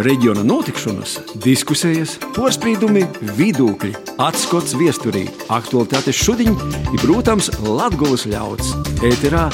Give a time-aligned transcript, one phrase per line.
[0.00, 3.04] reģiona notikšanas, diskusijas, porcelāna,
[3.36, 3.92] vidūkļi,
[4.22, 8.72] atskats viesturī, aktualitātes šodien ir, protams, Latvijas ļauds.
[9.04, 9.48] Ēterā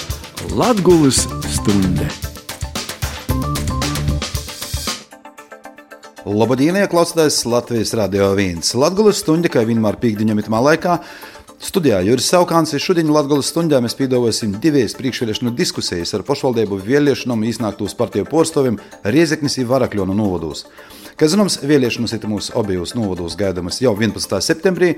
[0.55, 2.07] Latvijas stunde!
[6.29, 8.63] Labdien, klausītājs Latvijas Rādio 1.
[8.79, 10.99] Latvijas stunda, kā vienmēr pīkdiņam itmā laikā.
[11.69, 17.43] Studijā Juris Saukāns ir šodien Latvijas stundā mēs piedāvāsim divas priekšvēlēšanu diskusijas ar pašvaldību vēlēšanām
[17.45, 20.65] iznāktos partiju porstoviem Riezeknis un Varakļonu novados.
[21.21, 24.39] Kā zināms, vēlēšanas ir mūsu abijos novados gaidāmas jau 11.
[24.47, 24.95] septembrī.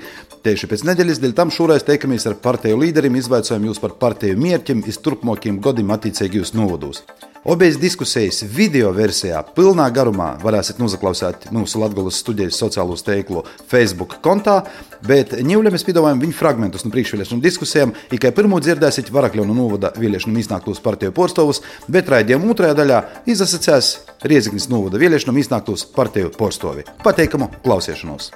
[0.46, 4.86] Tieši pēc nedēļas dēļ tam šoreiz teikamies ar partiju līderiem, izvaicājam jūs par partiju mērķiem
[4.86, 7.02] iz turpmākiem gadiem attiecīgajos novados.
[7.44, 14.58] Obejas diskusijas video versijā, pilnā garumā, varēsiet noklausīt mūsu Latvijas studijas sociālo tīklu Facebook kontā,
[15.08, 17.94] bet ņūļiem mēs piedāvājam viņu fragmentus no priekšvēlēšanu diskusijām.
[18.12, 23.00] Tikai pirmo dzirdēsiet Varakļonu novada vēlēšanu iznāktos partiju porstovus, bet raidījuma otrajā daļā
[23.32, 23.90] izasacēs
[24.28, 26.84] Rieziknis novada vēlēšanu iznāktos partiju porstovi.
[27.00, 28.34] Pateikamu klausīšanos!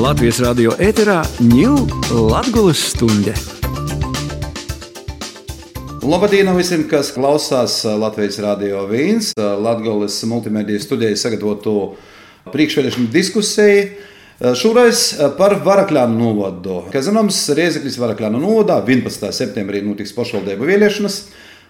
[0.00, 1.88] Latvijas radio ēterā ņūl
[2.32, 3.57] Latvijas stunde!
[5.98, 11.72] Labdien visiem, kas klausās Latvijas Rādio 1, Latvijas multimediju studijai sagatavotu
[12.52, 13.88] priekšvēlēšanu diskusiju.
[14.58, 15.00] Šoreiz
[15.38, 16.76] par Varakļānu novadu.
[16.92, 19.32] Kā zināms, Riezekļas Varakļānu novadā 11.
[19.34, 21.16] septembrī notiks pašvaldību vēlēšanas.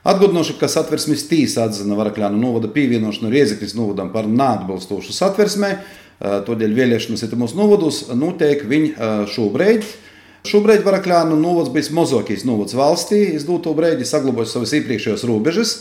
[0.08, 5.72] Atgādināšu, ka satversmes tīsa atzina Varakļānu novada pievienošanu Riezekļas novadam par neatbilstošu satversmē.
[6.20, 8.92] Tādēļ vēlēšanas ir mūsu novados notiek viņi
[9.32, 9.88] šobrīd.
[10.48, 13.20] Šobrīd Varakļānu novads bija mazākais novads valstī.
[13.36, 15.72] Es dotu brīdi saglabāju savas iepriekšējās robežas.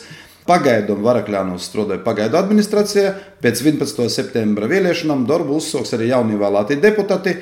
[0.48, 3.14] Pagaidām Varakļānos strādāja pagaidu administrācijā.
[3.44, 4.09] Pēc 11.
[4.12, 7.36] septembra vēlēšanām darbu uzsāks arī jaunievēlēti deputāti.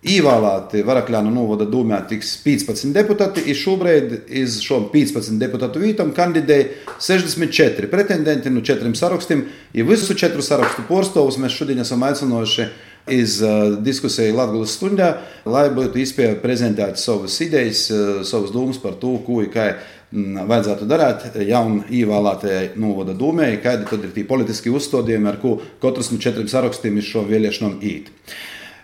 [0.00, 3.44] Ievēlēti Varakļānu novada dūmē tiks 15 deputāti.
[3.52, 9.44] Šobrīd iz šo 15 deputātu vītam kandidēja 64 pretendenti no četriem sarakstiem.
[9.76, 12.70] Ja visu četru sarakstu porstovus mēs šodien esam aicinājuši
[13.08, 15.08] iz uh, diskusiju Latvijas stundā,
[15.48, 20.44] lai būtu iespēja prezentēt savas idejas, uh, savas domas par to, ko un kā mm,
[20.50, 26.12] vajadzētu darīt jaunu ievēlētajai novada dūmēji, kādi tad ir tie politiski uzstādījumi, ar ko katrs
[26.12, 28.12] no četriem sarakstiem iz šo vēlēšanām īt.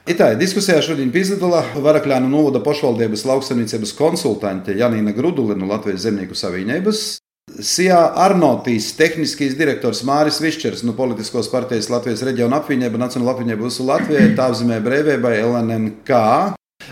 [0.06, 7.16] Itā diskusijā šodien piedalījās Varakļānu novada pašvaldības lauksaimniecības konsultante Janīna Grudule no Latvijas Zemnieku savienības,
[7.56, 13.78] Sijā Arnotīs, tehniskais direktors Māris Višķers no Politiskos partijas Latvijas reģiona apvienība, Nacionāla apvienība uz
[13.80, 16.18] Latviju, tāvzemē brīvībai LNNK.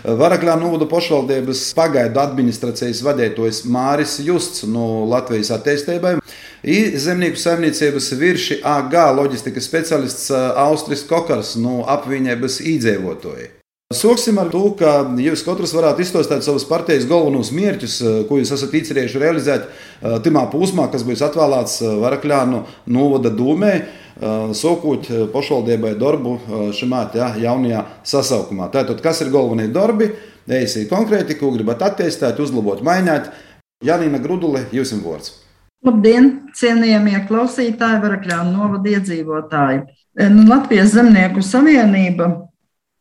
[0.05, 6.15] Varakļā novada pašvaldības pagaidu administrācijas vadītājs Māris Justs no Latvijas attīstībai.
[7.03, 10.31] Zemnieku saimniecības virši AG loģistikas speciālists
[10.65, 13.51] Austris Kokars no apvienības īdzīvotāji.
[13.95, 14.91] Sāksim ar to, ka
[15.21, 20.17] jūs katrs varētu izstāstīt savas partijas galvenos mērķus, eh, ko jūs esat iecerējuši realizēt eh,
[20.25, 23.75] tajā posmā, kas būs atvēlēts eh, Varakļānu novada dūmē,
[24.55, 26.37] sākot pašvaldībai darbu
[26.71, 28.69] šajā ja, jaunajā sasaukumā.
[28.71, 30.07] Tātad, kas ir galvenie darbi,
[30.47, 33.27] eisiet konkrēti, ko gribat attīstīt, uzlabot, mainīt.
[33.83, 35.33] Janīna Grudule, jums ir vārds.
[35.83, 39.83] Labdien, cienījamie klausītāji, Varakļānu novada iedzīvotāji.
[40.31, 42.29] Nu, Latvijas Zemnieku savienība,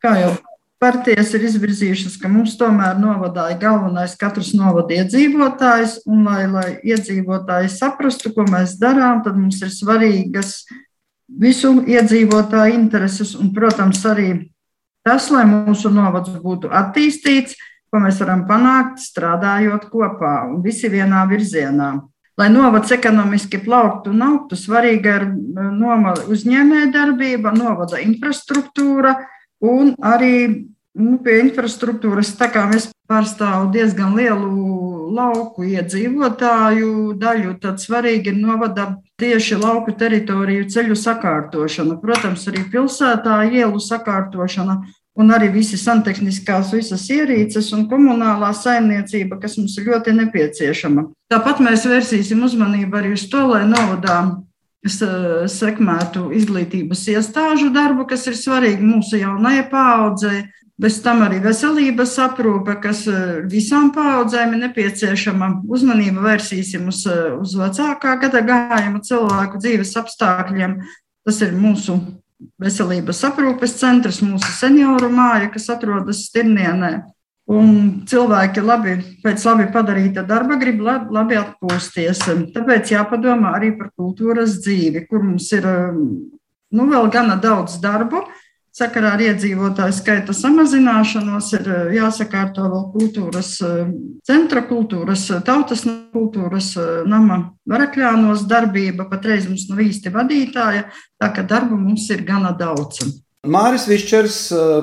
[0.02, 0.34] kā jau
[0.82, 6.68] partijas ir izvirzījušas, ka mums tomēr novadā ir galvenais katrs novada iedzīvotājs, un lai, lai
[6.84, 10.64] iedzīvotāji saprastu, ko mēs darām, tad mums ir svarīgas
[11.28, 14.30] visu iedzīvotāju intereses, un, protams, arī
[15.06, 17.56] tas, lai mūsu novads būtu attīstīts,
[17.90, 21.92] ko mēs varam panākt strādājot kopā un visi vienā virzienā.
[22.34, 25.26] Lai novads ekonomiski plauktu un augtu, svarīga ir
[26.34, 29.14] uzņēmēja darbība, novada infrastruktūra
[29.62, 30.36] un arī
[30.94, 34.50] nu, pie infrastruktūras, tā kā mēs pārstāvam diezgan lielu
[35.14, 41.98] lauku iedzīvotāju daļu, tad svarīgi ir novada tieši lauku teritoriju ceļu sakārtošana.
[42.02, 44.78] Protams, arī pilsētā ielu sakārtošana
[45.14, 51.06] un arī visi santehniskās visas ierīces un komunālā saimniecība, kas mums ir ļoti nepieciešama.
[51.30, 54.18] Tāpat mēs vērsīsim uzmanību arī uz to, lai novadā
[54.88, 60.42] sekmētu izglītības iestāžu darbu, kas ir svarīgi mūsu jaunajai paaudzei,
[60.74, 65.50] Bez tam arī veselības aprūpe, kas eh, visām paudzēm ir nepieciešama.
[65.70, 70.80] Uzmanību vērsīsim uz, eh, uz vecākā gada gājuma cilvēku dzīves apstākļiem.
[71.24, 72.00] Tas ir mūsu
[72.58, 76.96] veselības aprūpes centrs, mūsu senioru māja, kas atrodas Stirnienē.
[77.52, 77.66] Un
[78.08, 82.22] cilvēki labi, pēc labi padarīta darba grib labi atpūsties.
[82.54, 88.24] Tāpēc jāpadomā arī par kultūras dzīvi, kur mums ir nu, vēl gana daudz darbu
[88.74, 93.52] sakarā ar iedzīvotāju skaita samazināšanos ir jāsakārto vēl kultūras
[94.26, 96.72] centra, kultūras, tautas kultūras
[97.06, 97.38] nama
[97.70, 99.06] varakļānos darbība.
[99.10, 100.88] Patreiz mums nav īsti vadītāja,
[101.20, 103.04] tā ka darbu mums ir gana daudz.
[103.44, 104.36] Māris Višķers,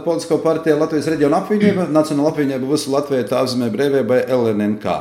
[0.05, 4.97] politisko partiju Latvijas reģiona apvienība, Nacionāla apvienība visu Latviju tā apzīmē brīvībai LNNK.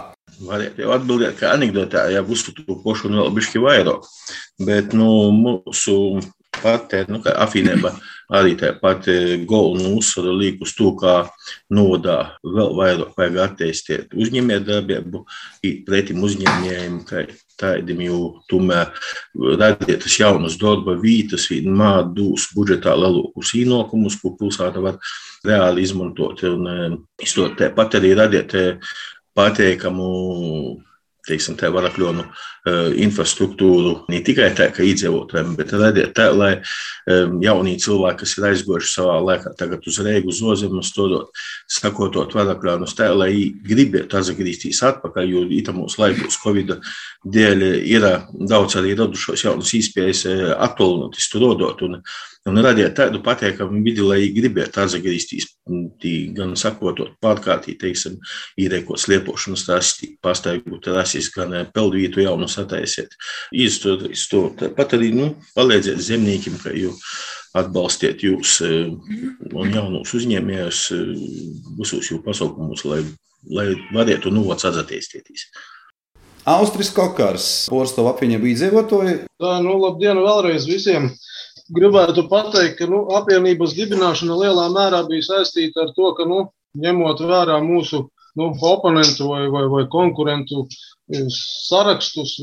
[0.49, 4.09] Varētu jau atbildēt, ka anekdotā jau uzskatu to pošu un vēl bišķi vairāk.
[4.65, 5.97] Bet, nu, mūsu
[6.57, 7.93] partija, nu, kā apvienība,
[8.31, 11.15] arī tā pati galvenu uzsvaru liek uz to, kā
[11.75, 15.23] nodā vēl vairāk vajag attīstīt uzņēmējdarbību,
[15.87, 17.25] pretim uzņēmējiem, kā
[17.61, 18.93] tādiem jau tomēr
[19.61, 25.01] radīt tas jaunas darba vietas, vienmēr dūs budžetā lielākus īnokumus, ko pilsēta var
[25.47, 26.45] reāli izmantot.
[26.49, 28.57] Un, iztot, tāpat arī radīt
[29.37, 30.09] pateikamu
[31.31, 37.39] teiksim, tā varakļonu uh, infrastruktūru ne tikai tā, ka iedzīvotājiem, bet arī tā, lai um,
[37.45, 41.31] jaunie cilvēki, kas ir aizgojuši savā laikā, tagad uz Reigu, uz Ozemu, stodot,
[41.71, 43.33] sakotot varakļonus tā, lai
[43.67, 46.77] gribētu atgriezties atpakaļ, jo itamos laikos Covid
[47.25, 48.09] dēļ ir
[48.51, 50.27] daudz arī radušos jaunas īspējas
[50.57, 51.87] aktuālināt, izturodot.
[51.87, 52.01] Un,
[52.49, 55.49] un radīt tādu patīkamu vidi, lai gribētu atgriezties,
[56.37, 58.17] gan sakotot pārkārtī, teiksim,
[58.61, 63.13] īrēkot sliepošanas tasti, pastaigot rasis, gan peldvītu jaunus attaisiet.
[63.53, 64.47] Izturēt to,
[64.77, 67.03] pat arī, nu, palīdzēt zemniekiem, ka jūs
[67.61, 70.85] atbalstiet jūs un jaunus uzņēmējus
[71.81, 73.03] visos jūsu pasaukumos, lai,
[73.51, 75.49] lai varētu novots attīstīties.
[76.49, 79.19] Austris Kokars, Porcelāna apvienība iedzīvotāji.
[79.41, 81.11] Tā, nu, labdien vēlreiz visiem!
[81.77, 86.45] Gribētu pateikt, ka nu, apvienības dibināšana lielā mērā bija saistīta ar to, ka nu,
[86.81, 88.05] ņemot vērā mūsu
[88.39, 92.37] nu, oponentu vai, vai, vai konkurentu e, sarakstus,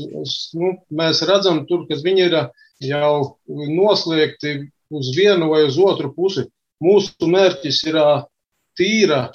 [0.58, 2.38] nu, mēs redzam, tur, ka viņi ir
[2.84, 4.58] jau noslēgti
[4.94, 6.46] uz vienu vai uz otru pusi.
[6.84, 7.98] Mūsu mērķis ir
[8.78, 9.28] tīra,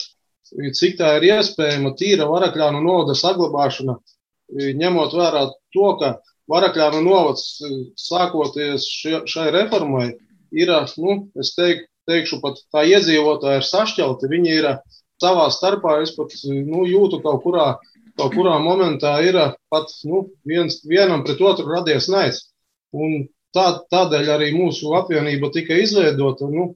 [0.77, 3.97] cik tā ir iespējama, tīra varakļānu naudas saglabāšana,
[4.79, 6.13] ņemot vērā to, ka
[6.51, 7.45] Varakļānu novads,
[7.99, 8.85] sākoties
[9.31, 10.09] šai reformai,
[10.51, 14.29] ir, nu, es teik, teikšu, pat tā iedzīvotāji ir sašķelti.
[14.31, 14.69] Viņi ir
[15.23, 17.67] savā starpā, es pat nu, jūtu kaut kurā,
[18.19, 19.39] kaut kurā momentā ir
[19.71, 22.49] pat nu, viens, vienam pret otru radies naids.
[22.93, 23.23] Un
[23.55, 26.49] tā, tādēļ arī mūsu apvienība tika izveidota.
[26.51, 26.73] Nu,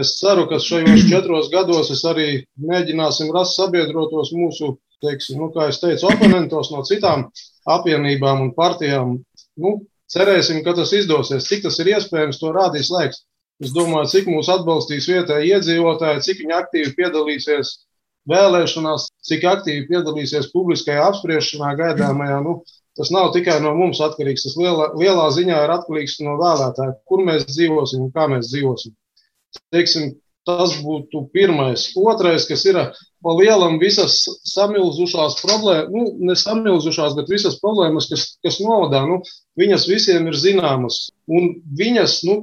[0.00, 5.70] es ceru, ka šajos četros gados es arī mēģināsim rast sabiedrotos mūsu teiksim, nu, kā
[5.70, 7.28] es teicu, oponentos no citām
[7.68, 9.18] apvienībām un partijām.
[9.60, 9.74] Nu,
[10.12, 11.48] cerēsim, ka tas izdosies.
[11.48, 13.24] Cik tas ir iespējams, to rādīs laiks.
[13.60, 17.74] Es domāju, cik mūs atbalstīs vietējie iedzīvotāji, cik viņi aktīvi piedalīsies
[18.30, 22.38] vēlēšanās, cik aktīvi piedalīsies publiskajā apspriešanā gaidāmajā.
[22.46, 22.60] Nu,
[22.96, 24.46] tas nav tikai no mums atkarīgs.
[24.46, 28.96] Tas lielā, lielā ziņā ir atkarīgs no vēlētāja, kur mēs dzīvosim un kā mēs dzīvosim.
[29.74, 30.14] Teiksim,
[30.50, 31.88] tas būtu pirmais.
[31.98, 32.78] Otrais, kas ir
[33.22, 39.20] pa lielam visas samilzušās problēmas, nu, ne samilzušās, bet visas problēmas, kas, kas novadā, nu,
[39.60, 41.06] viņas visiem ir zināmas.
[41.30, 42.42] Un viņas, nu,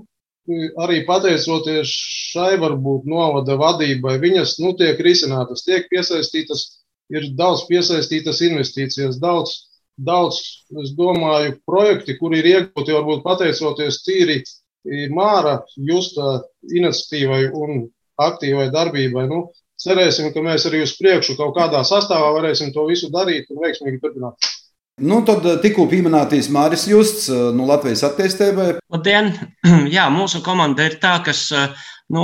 [0.80, 1.92] arī pateicoties
[2.31, 6.68] šai varbūt novada vadībai, viņas, nu, tiek risinātas, tiek piesaistītas,
[7.13, 9.57] ir daudz piesaistītas investīcijas, daudz,
[9.98, 10.39] daudz,
[10.83, 14.42] es domāju, projekti, kuri ir iegūti varbūt pateicoties tīri
[15.12, 17.88] Māra Justa iniciatīvai un
[18.18, 19.25] aktīvai darbībai.
[19.31, 19.48] Nu,
[19.81, 24.02] cerēsim, ka mēs arī uz priekšu kaut kādā sastāvā varēsim to visu darīt un veiksmīgi
[24.04, 24.50] turpināt.
[24.98, 28.71] Nu, tad eh, tikko pieminētīs Māris Justs eh, no Latvijas attīstībai.
[28.94, 29.30] Labdien!
[29.95, 31.68] Jā, mūsu komanda ir tā, kas eh,
[32.18, 32.24] nu,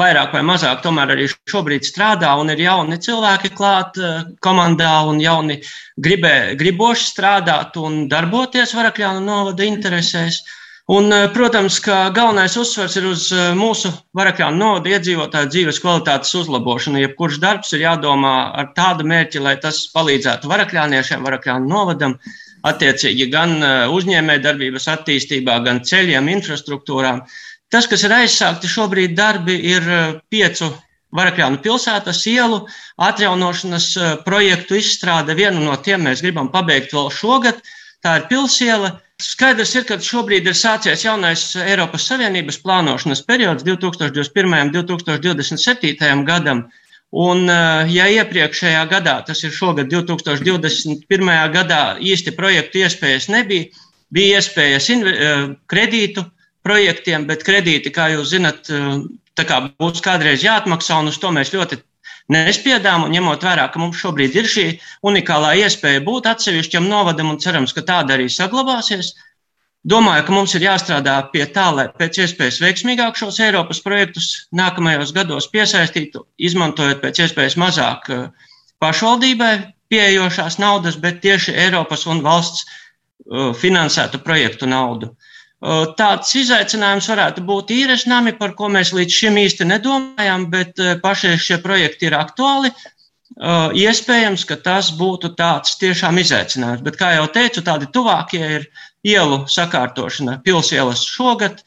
[0.00, 4.00] vairāk vai mazāk tomēr arī šobrīd strādā un ir jauni cilvēki klāt
[4.40, 5.58] komandā un jauni
[6.00, 10.40] gribē, griboši strādāt un darboties Varakļānu novada interesēs.
[10.40, 15.80] Uh, Un, eh, protams, ka galvenais uzsvers ir uz eh, mūsu varakļānu novada iedzīvotāju dzīves
[15.82, 17.00] kvalitātes uzlabošanu.
[17.02, 22.14] Jebkurš darbs ir jādomā ar tādu mērķi, lai tas palīdzētu varakļāniešiem, varakļānu novadam,
[22.70, 27.24] attiecīgi gan eh, uzņēmē darbības attīstībā, gan ceļiem, infrastruktūrām.
[27.74, 29.88] Tas, kas ir aizsākti šobrīd darbi, ir
[30.30, 30.70] piecu
[31.16, 32.60] Varakļānu pilsētas ielu
[33.02, 33.86] atjaunošanas
[34.26, 35.34] projektu izstrāde.
[35.38, 37.58] Vienu no tiem mēs gribam pabeigt vēl šogad.
[38.04, 44.56] Tā ir pilsiela, Skaidrs ir, ka šobrīd ir sācies jaunais Eiropas Savienības plānošanas periods 2021.
[44.66, 46.24] un 2027.
[46.28, 46.66] gadam.
[47.16, 51.48] Un, eh, ja iepriekšējā gadā, tas ir šogad, 2021.
[51.54, 53.70] gadā, īsti projektu iespējas nebija,
[54.12, 56.26] bija iespējas eh, kredītu
[56.66, 59.00] projektiem, bet kredīti, kā jūs zinat, eh,
[59.48, 61.80] kā būs kādreiz jāatmaksā, un uz to mēs ļoti
[62.32, 64.66] nespiedām, un ņemot vērā, ka mums šobrīd ir šī
[65.06, 69.14] unikālā iespēja būt atsevišķam novadam, un cerams, ka tāda arī saglabāsies,
[69.86, 75.12] Domāju, ka mums ir jāstrādā pie tā, lai pēc iespējas veiksmīgāk šos Eiropas projektus nākamajos
[75.14, 78.24] gados piesaistītu, izmantojot pēc iespējas mazāk eh,
[78.82, 79.52] pašvaldībai
[79.92, 85.12] pieejošās naudas, bet tieši Eiropas un valsts eh, finansētu projektu naudu.
[85.96, 91.38] Tāds izaicinājums varētu būt īres nami, par ko mēs līdz šim īsti nedomājām, bet pašai
[91.40, 92.70] šie projekti ir aktuāli.
[93.36, 98.68] Iespējams, ka tas būtu tāds tiešām izaicinājums, bet, kā jau teicu, tādi tuvākie ir
[99.04, 101.64] ielu sakārtošana pilsielas šogad,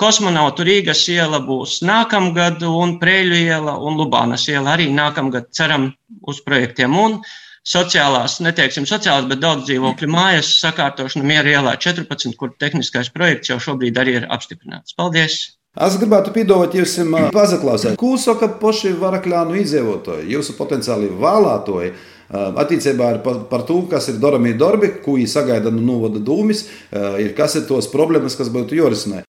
[0.00, 5.90] kosmonautu Rīgas iela būs nākamgad, un Prēļu iela un Lubānas iela arī nākamgad ceram
[6.24, 6.96] uz projektiem.
[6.96, 7.20] Un
[7.64, 13.60] sociālās, neteiksim sociālās, bet daudz dzīvokļu mājas sakārtošana Miera ielā 14, kur tehniskais projekts jau
[13.68, 14.96] šobrīd arī ir apstiprināts.
[14.98, 15.42] Paldies!
[15.74, 16.92] Es gribētu piedāvāt jums
[17.34, 21.94] pazaklausīt, ko saka paši varakļānu izdzīvotāji, jūsu potenciāli vēlētāji.
[22.34, 26.64] Attiecībā par, par to, kas ir darāmie darbi, ko viņi sagaida no novada dūmis,
[27.20, 29.24] ir kas ir tos problēmas, kas būtu jārisina.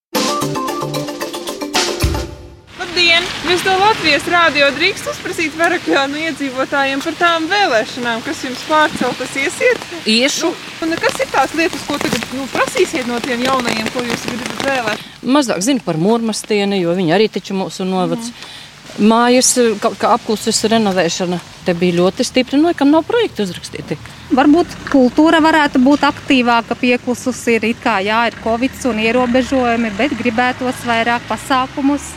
[3.56, 3.56] Labdien!
[3.56, 9.80] Mēs to Latvijas rādio drīkst uzprasīt varakļānu iedzīvotājiem par tām vēlēšanām, kas jums pārceltas iesiet?
[10.06, 10.50] Iešu.
[10.84, 14.66] Un kas ir tās lietas, ko tagad nu, prasīsiet no tiem jaunajiem, ko jūs gribat
[14.66, 15.06] vēlēt?
[15.24, 18.34] Mazāk zinu par mūrmastieni, jo viņi arī taču mūsu novads.
[18.34, 19.08] Mm.
[19.08, 22.60] Mājas kaut kā apkluses renovēšana te bija ļoti stipra.
[22.60, 23.98] No kam nav projekti uzrakstīti?
[24.36, 27.72] Varbūt kultūra varētu būt aktīvāka, pieklususi ir.
[27.80, 32.12] Kā, jā, ir covid un ierobežojumi, bet gribētos vairāk pasākumus.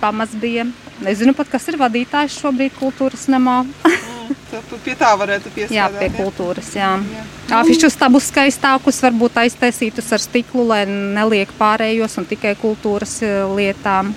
[0.00, 0.66] Pamats bija.
[1.04, 3.62] Nezinu pat, kas ir vadītājs šobrīd kultūras namā.
[4.84, 5.76] pie tā varētu piestrādāt.
[5.76, 6.72] Jā, pie kultūras.
[6.76, 6.94] Jā.
[7.00, 7.24] Jā.
[7.60, 14.14] Afišu stabus skaistākus varbūt aiztaisītus ar stiklu, lai neliek pārējos un tikai kultūras eh, lietām.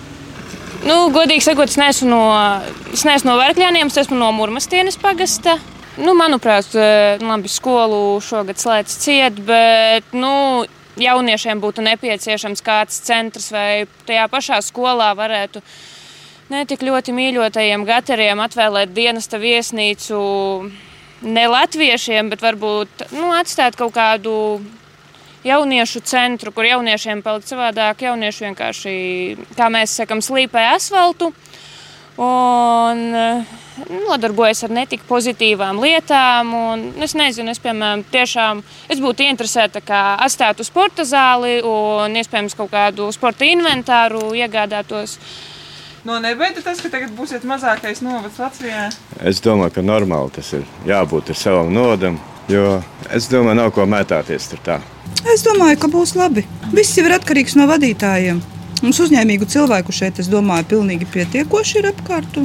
[0.84, 2.24] Nu, godīgi sakot, es neesmu no,
[2.92, 5.56] es neesmu no Vērkļāniem, es esmu no Murmastienes pagasta.
[5.96, 10.66] Nu, manuprāt, eh, labi, skolu šogad slēdz ciet, bet nu,
[11.00, 15.64] jauniešiem būtu nepieciešams kāds centrs vai tajā pašā skolā varētu
[16.54, 20.20] ne tik ļoti mīļotajiem gateriem atvēlēt dienesta viesnīcu
[21.24, 24.36] ne latviešiem, bet varbūt nu, atstāt kaut kādu
[25.44, 28.04] jauniešu centru, kur jauniešiem palikt savādāk.
[28.08, 28.94] Jaunieši vienkārši,
[29.58, 31.32] kā mēs sakam, slīpē asfaltu
[32.22, 33.54] un eh,
[33.90, 36.54] nodarbojas ar netik pozitīvām lietām.
[36.58, 38.64] Un, es nezinu, es, piemēram, tiešām
[38.94, 45.18] es būtu interesēta, kā atstātu sporta zāli un iespējams kaut kādu sporta inventāru iegādātos.
[46.04, 48.90] No nebeidza tas, ka tagad būsiet mazākais novads Latvijā?
[49.24, 52.18] Es domāju, ka normāli tas ir jābūt savam nodam,
[52.52, 54.82] jo es domāju, nav ko mētāties tur tā.
[55.32, 56.44] Es domāju, ka būs labi.
[56.76, 58.42] Viss jau ir atkarīgs no vadītājiem.
[58.84, 62.42] Mums uzņēmīgu cilvēku šeit, es domāju, pilnīgi pietiekoši ir apkārt.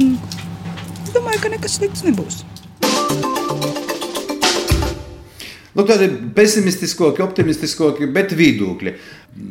[1.09, 2.43] Es domāju, ka nekas slikts nebūs.
[5.73, 6.05] Nu, tādi
[6.37, 8.93] pesimistiskāki, optimistiskāki, bet viedokļi.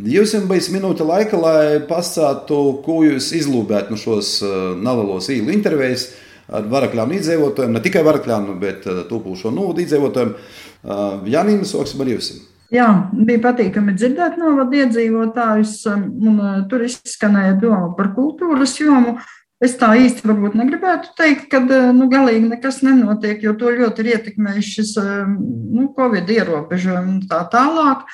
[0.07, 5.51] Jums jau bija minūte laika, lai pastāstītu, ko jūs izlūbētu no šos uh, nelielos īlu
[5.57, 6.13] intervijas
[6.47, 10.31] ar varakļām iedzīvotājiem, ne tikai varakļām, bet uh, tūpūšo nūdu iedzīvotājiem.
[10.39, 12.31] Uh, Janīna, sāksim ar jums!
[12.71, 12.87] Jā,
[13.17, 16.39] bija patīkami dzirdēt novadu iedzīvotājus, un
[16.69, 19.17] tur izskanēja doma par kultūras jomu.
[19.59, 24.05] Es tā īsti varbūt negribētu teikt, ka uh, nu, galīgi nekas nenotiek, jo to ļoti
[24.05, 25.33] ir ietekmējis šis um,
[25.75, 28.05] nu, Covid ierobežojumi un tā tālāk.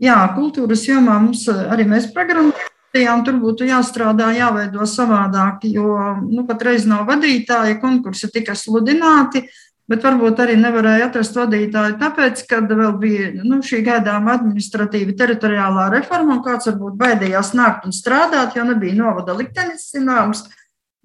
[0.00, 5.92] Jā, kultūras jomā mums uh, arī mēs programmējām, tur būtu jāstrādā, jāveido savādāk, jo
[6.24, 9.44] nu, patreiz nav vadītāja, konkursi tika sludināti
[9.90, 15.88] bet varbūt arī nevarēja atrast vadītāju, tāpēc, ka vēl bija nu, šī gaidāma administratīva teritoriālā
[15.94, 20.42] reforma, un kāds varbūt baidījās nākt un strādāt, jo nebija novada liktenis zināms.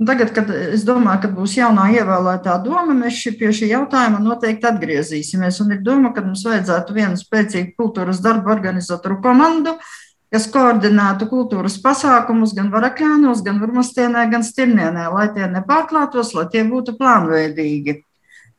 [0.01, 4.65] Tagad, kad es domāju, ka būs jaunā ievēlētā doma, mēs šī, pie šī jautājuma noteikti
[4.65, 5.59] atgriezīsimies.
[5.61, 9.75] Un ir doma, ka mums vajadzētu vienu spēcīgu kultūras darbu organizatoru komandu,
[10.33, 16.65] kas koordinētu kultūras pasākumus gan Varakļānos, gan Urmastienē, gan Stirnienē, lai tie nepārklātos, lai tie
[16.65, 17.99] būtu plānveidīgi.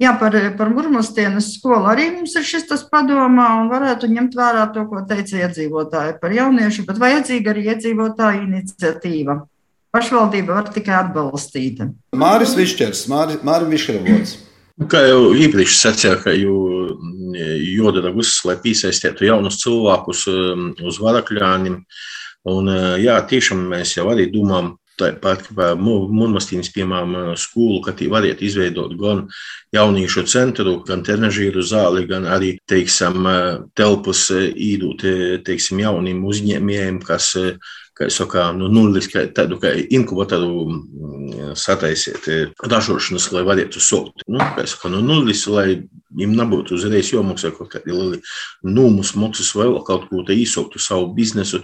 [0.03, 4.69] Jā, par, par Murmustienas skolu arī mums ir šis tas padomā un varētu ņemt vērā
[4.75, 9.43] to, ko teica iedzīvotāji par jauniešu, bet vajadzīga arī iedzīvotāja iniciatīva.
[9.93, 11.83] Pašvaldība var tikai atbalstīt.
[12.17, 14.39] Māris Višķers, Māris Višķerovots.
[14.89, 21.83] Kā jau iepriekš sacīja, ka jādara viss, lai piesaistītu jaunus cilvēkus um, uz varakļāniem.
[22.49, 28.11] Un, uh, jā, tiešām mēs jau arī domājam Tāpat kā Mūrmastīnas, piemēram, skolu, ka tī
[28.13, 29.23] varētu izveidot gan
[29.73, 33.25] jauniešu centru, gan trenažīru zāli, gan arī, teiksim,
[33.79, 35.07] telpas īdūt,
[35.47, 37.33] teiksim, jauniem uzņēmējiem, kas
[37.97, 42.29] kā jau saka, no nu, nulles, kā tādu kā inkubatoru mm, sataisiet
[42.61, 44.27] ražošanas, lai varētu sūkt.
[44.29, 45.67] Nu, kā jau saka, no nulles, lai
[46.13, 48.21] viņiem nebūtu uzreiz jāmaksā kaut kādi lieli
[48.65, 51.63] nūmus maksas vēl kaut ko te īsoktu savu biznesu,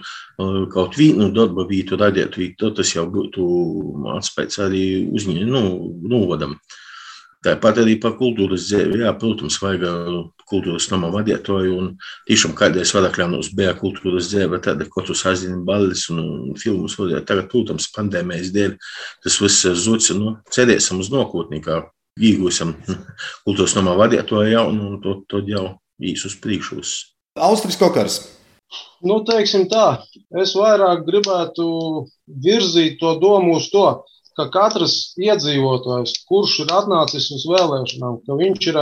[0.73, 3.49] kaut vienu darba vietu radētu, tad tas jau būtu
[4.17, 6.59] atspēc arī uzņēmumu, nu, novadam.
[6.59, 6.85] Nu,
[7.47, 9.05] Tāpat arī par kultūras dzīvi.
[9.05, 9.85] Jā, protams, vajag
[10.49, 11.75] kultūras nama vadītāju.
[11.79, 11.91] Un
[12.29, 17.25] tiešām kādreiz varakļānos bija kultūras dzīve, tāda, ko tu sazini balles un, un filmus vadīja.
[17.29, 18.75] Tagad, protams, pandēmijas dēļ
[19.25, 20.11] tas viss zuds.
[20.17, 21.83] Nu, cerēsim uz nākotnī, kā
[22.19, 22.75] iegūsim
[23.47, 26.99] kultūras vadītāju jaunu un to, to jau īsus priekšus.
[27.39, 28.21] Austris Kokars.
[29.01, 30.03] Nu, teiksim tā,
[30.43, 31.65] es vairāk gribētu
[32.27, 33.87] virzīt to domu uz to,
[34.39, 38.79] ka katrs iedzīvotājs, kurš ir atnācis uz vēlēšanām, ka viņš ir,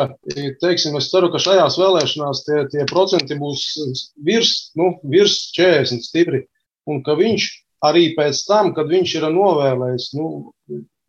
[0.61, 3.63] teiksim, es ceru, ka šajās vēlēšanās tie, tie procenti būs
[4.27, 6.45] virs, nu, virs 40 stipri,
[6.91, 7.49] un ka viņš
[7.87, 10.29] arī pēc tam, kad viņš ir novēlējis, nu,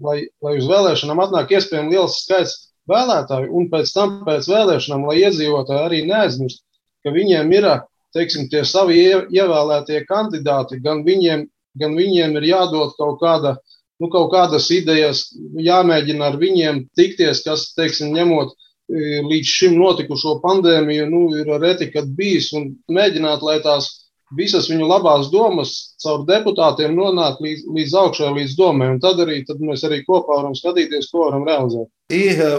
[0.03, 2.55] lai, lai uz vēlēšanām atnāk iespējami liels skaits
[2.87, 6.63] vēlētāju, un pēc tam pēc vēlēšanām, lai iedzīvotāji arī neaizmirst,
[7.03, 7.69] ka viņiem ir,
[8.15, 9.01] teiksim, tie savi
[9.35, 13.57] ievēlētie kandidāti, gan viņiem, gan viņiem ir jādod kaut kāda
[14.01, 15.27] nu, kaut kādas idejas,
[15.57, 21.89] jāmēģina ar viņiem tikties, kas, teiksim, ņemot e, līdz šim notikušo pandēmiju, nu, ir reti,
[21.93, 23.89] kad bijis, un mēģināt, lai tās
[24.37, 25.73] visas viņu labās domas
[26.03, 30.41] caur deputātiem nonāk līdz, līdz augšai, līdz domē, un tad arī tad mēs arī kopā
[30.41, 31.89] varam skatīties, ko varam realizēt.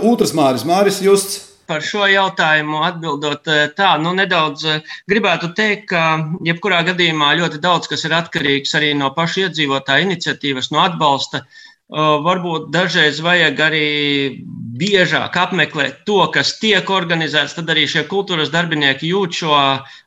[0.09, 5.53] Otrs e, Māris, Māris Justs par šo jautājumu atbildot eh, tā, nu nedaudz eh, gribētu
[5.59, 6.05] teikt, ka
[6.49, 11.45] jebkurā gadījumā ļoti daudz kas ir atkarīgs arī no pašu iedzīvotāja iniciatīvas, no atbalsta.
[11.89, 13.87] Varbūt dažreiz vajag arī
[14.77, 19.55] biežāk apmeklēt to, kas tiek organizēts, tad arī šie kultūras darbinieki jūt šo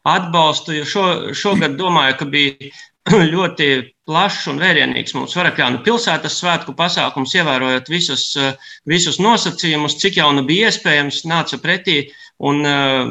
[0.06, 0.84] atbalstu.
[0.86, 2.70] Šo, šogad domāju, ka bija
[3.34, 3.68] ļoti
[4.06, 8.52] plašs un vērienīgs mums Varakļānu pilsētas svētku pasākums, ievērojot visus, eh,
[8.86, 12.04] visus nosacījumus, cik jau nu bija iespējams, nāca pretī
[12.42, 13.10] un uh,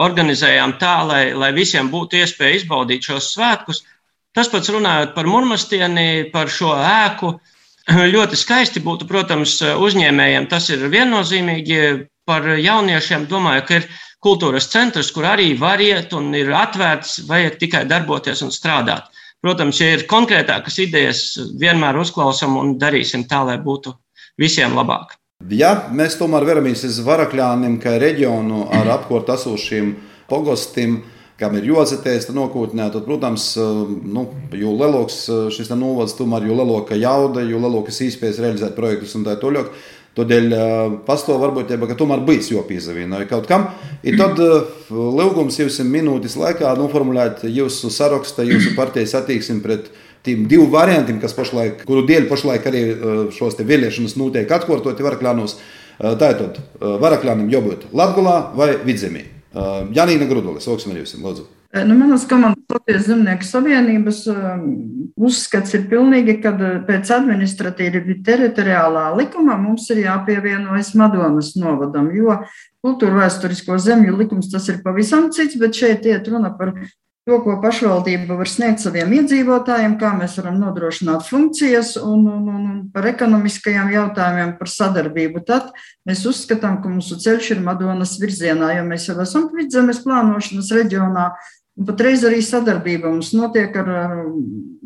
[0.00, 3.82] organizējām tā, lai, lai visiem būtu iespēja izbaudīt šos svētkus.
[4.32, 7.34] Tas pats runājot par Murmastieni, par šo ēku,
[8.14, 11.82] ļoti skaisti būtu, protams, uzņēmējiem tas ir viennozīmīgi.
[12.30, 13.86] Par jauniešiem domāju, ka ir
[14.22, 19.08] kultūras centrs, kur arī var iet un ir atvērts, vajag tikai darboties un strādāt.
[19.40, 21.22] Protams, ja ir konkrētākas idejas,
[21.60, 23.94] vienmēr uzklausām un darīsim tā, lai būtu
[24.40, 25.16] visiem labāk.
[25.48, 29.94] Ja mēs tomēr veramies uz Varakļāniem, kā reģionu ar apkārt esošiem
[30.28, 30.98] pogostiem,
[31.40, 35.22] kam ir jāatcerās nākotnē, tad, protams, nu, jo lielāks
[35.56, 39.72] šis novads, tomēr jo lielāka jauda, jo lielākas iespējas realizēt projektus un tā tālāk.
[40.18, 40.54] Tādēļ
[41.06, 43.68] pastāv varbūtība, ka tomēr bijis jāpiezavīna kaut kam.
[44.02, 44.40] I tad
[44.90, 49.86] lūgums jums minūtes laikā noformulēt jūsu sarakstu, jūsu partijas attieksmi pret
[50.26, 52.82] tiem diviem variantiem, kas pašlaik, kuru dēļ pašlaik arī
[53.36, 55.56] šos te vēlēšanas notiek atkārtoti Varakļānos.
[56.00, 59.24] Tātad Varakļānam jābūt Latgulā vai Vidzemī.
[59.94, 61.48] Janīna Grudulis, jums, lūdzu.
[61.70, 64.24] Nu, manas komandas Latvijas Zemnieku savienības
[65.14, 66.50] uzskats ir pilnīgi, ka
[66.88, 72.40] pēc administratīvi teritoriālā likumā mums ir jāpievienojas Madonas novadam, jo
[72.82, 76.74] kultūra vēsturisko zemju likums tas ir pavisam cits, bet šeit iet runa par
[77.28, 82.64] to, ko pašvaldība var sniegt saviem iedzīvotājiem, kā mēs varam nodrošināt funkcijas un, un, un,
[82.72, 85.44] un par ekonomiskajiem jautājumiem, par sadarbību.
[85.46, 85.70] Tad
[86.08, 91.30] mēs uzskatām, ka mūsu ceļš ir Madonas virzienā, jo mēs jau esam vidzemes plānošanas reģionā.
[91.78, 93.90] Patreiz arī sadarbība mums notiek ar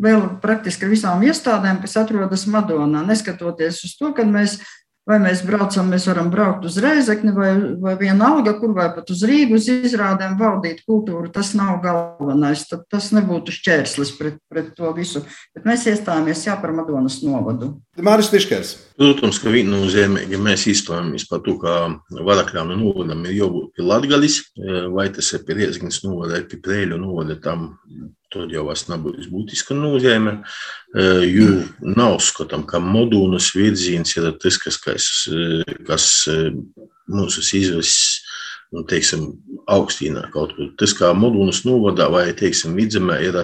[0.04, 3.02] vēl praktiski ar visām iestādēm, kas atrodas Madonā.
[3.08, 4.58] Neskatoties uz to, ka mēs
[5.04, 9.20] Vai mēs braucam, mēs varam braukt uz Reizekni vai, vai vienalga, kur vai pat uz
[9.28, 11.28] Rīgu uz izrādēm valdīt kultūru.
[11.32, 12.62] Tas nav galvenais.
[12.70, 15.20] Tad tas nebūtu šķērslis pret, pret to visu.
[15.52, 17.74] Bet mēs iestājāmies jā par Madonas novadu.
[18.00, 18.72] Māris Tiškers.
[18.96, 21.76] Protams, ka viennozīmīgi mēs izstājamies par to, ka
[22.24, 24.40] Varakļānu novadam ir jābūt pie Latgalis,
[24.96, 27.74] vai tas ir pie Riezgnes novada, vai pie Prēļu novada, tam
[28.34, 30.40] Tad jau vairs nebūs būtiska nozīme,
[31.30, 31.50] jo
[31.86, 35.06] nav skatām, ka modūnas virziens ir tas, kas, kas,
[35.86, 36.08] kas
[37.06, 37.94] mūsu izvēles
[38.74, 39.26] nu, teiksim,
[39.70, 40.70] augstīnā kaut kur.
[40.80, 43.38] Tas, kā modūnas novadā vai, teiksim, vidzemē ir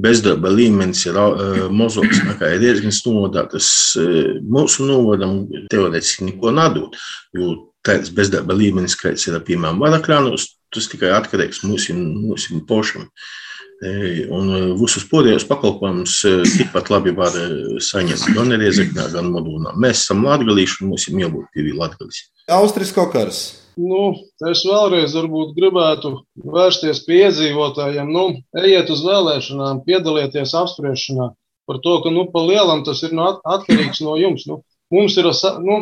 [0.00, 5.40] bezdarba līmenis, ir uh, mazāks nekā ir iergnes novadā, tas uh, mūsu novadam
[5.72, 6.94] teorētiski neko nedod,
[7.36, 13.08] jo tāds bezdarba līmenis, kāds ir, piemēram, Varakļānos, tas tikai atkarīgs mūsu, mūsu pošam.
[13.08, 13.47] Uh,
[13.78, 14.48] Un
[14.80, 16.16] visus pārējos pakalpojumus
[16.56, 17.36] tikpat labi var
[17.84, 19.76] saņemt gan Riezeknē, gan Modūnā.
[19.78, 22.24] Mēs esam latgalīši un mums ir jābūt pie latgalīs.
[22.58, 23.42] Austris Kokars.
[23.78, 24.16] Nu,
[24.50, 25.14] es vēlreiz
[25.54, 28.10] gribētu vērsties pie iedzīvotājiem.
[28.10, 28.24] Nu,
[28.58, 31.28] ejiet uz vēlēšanām, piedalieties apspriešanā
[31.68, 34.48] par to, ka nu, pa lielam tas ir nu, atkarīgs no jums.
[34.50, 35.28] Nu, mums ir,
[35.62, 35.78] nu,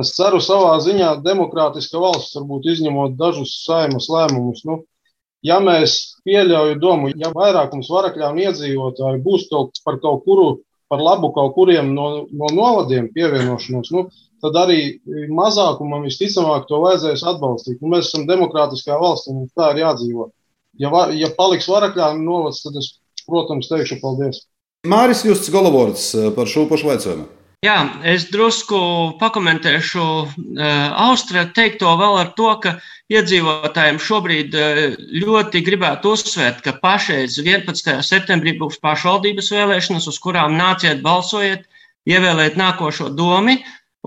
[0.00, 4.64] es ceru, savā ziņā demokrātiska valsts, varbūt izņemot dažus saimas lēmumus.
[4.66, 4.80] Nu,
[5.44, 5.96] ja mēs
[6.26, 10.48] pieļaujam domu, ja vairākums varakļānu iedzīvotāju būs kaut par kaut kuru,
[10.90, 14.06] par labu kaut kuriem no, no novadiem pievienošanos, nu,
[14.44, 14.98] tad arī
[15.32, 17.80] mazākumam visticamāk to vajadzēs atbalstīt.
[17.80, 20.32] Nu, mēs esam demokrātiskā valsts, un tā ir jādzīvot.
[20.78, 22.92] Ja, va, ja paliks varakļānu novads, tad es,
[23.26, 24.44] protams, teikšu paldies.
[24.86, 27.26] Māris Justs Golovords eh, par šo pašu jautājumu.
[27.66, 27.76] Jā,
[28.06, 28.78] es drusku
[29.18, 30.26] pakomentēšu uh,
[31.06, 32.76] Austriju teikto vēl ar to, ka
[33.10, 34.82] iedzīvotājiem šobrīd uh,
[35.22, 38.04] ļoti gribētu uzsvērt, ka pašreiz 11.
[38.06, 41.64] septembrī būs pašvaldības vēlēšanas, uz kurām nāciet balsojiet,
[42.06, 43.56] ievēlēt nākošo domu.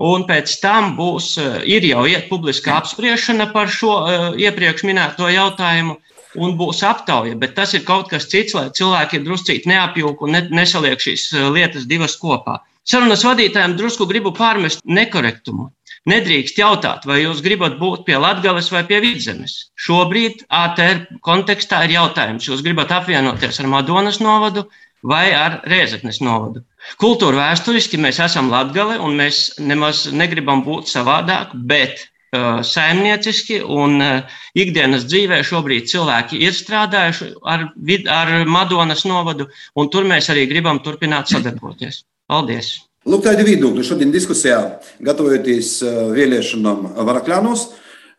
[0.00, 3.98] Un pēc tam būs, uh, ir jau iet publiska apspriešana par šo
[4.40, 5.98] iepriekš minēto jautājumu,
[6.40, 7.36] un būs aptauja.
[7.36, 12.16] Bet tas ir kaut kas cits, lai cilvēki druscīgi neapjūk un nesaliek šīs lietas divas
[12.22, 12.62] kopā.
[12.88, 15.68] Sarunas vadītājiem drusku gribu pārmest nekorektumu.
[16.08, 19.56] Nedrīkst jautāt, vai jūs gribat būt pie Latvijas vai pie Vidzemes.
[19.76, 24.64] Šobrīd ATR kontekstā ir jautājums, jūs gribat apvienoties ar Madonas novadu
[25.04, 26.64] vai ar Rēzeknes novadu.
[27.00, 34.00] Kultūra vēsturiski mēs esam Latgale un mēs nemaz negribam būt savādāk, bet uh, saimnieciski un
[34.00, 37.68] uh, ikdienas dzīvē šobrīd cilvēki ir strādājuši ar,
[38.16, 42.06] ar Madonas novadu, un tur mēs arī gribam turpināt sadarboties.
[42.30, 42.76] Paldies!
[43.08, 44.58] Lūk, tādi viedokļi šodien diskusijā,
[45.02, 47.64] gatavojoties eh, vēlēšanām Varakļānos.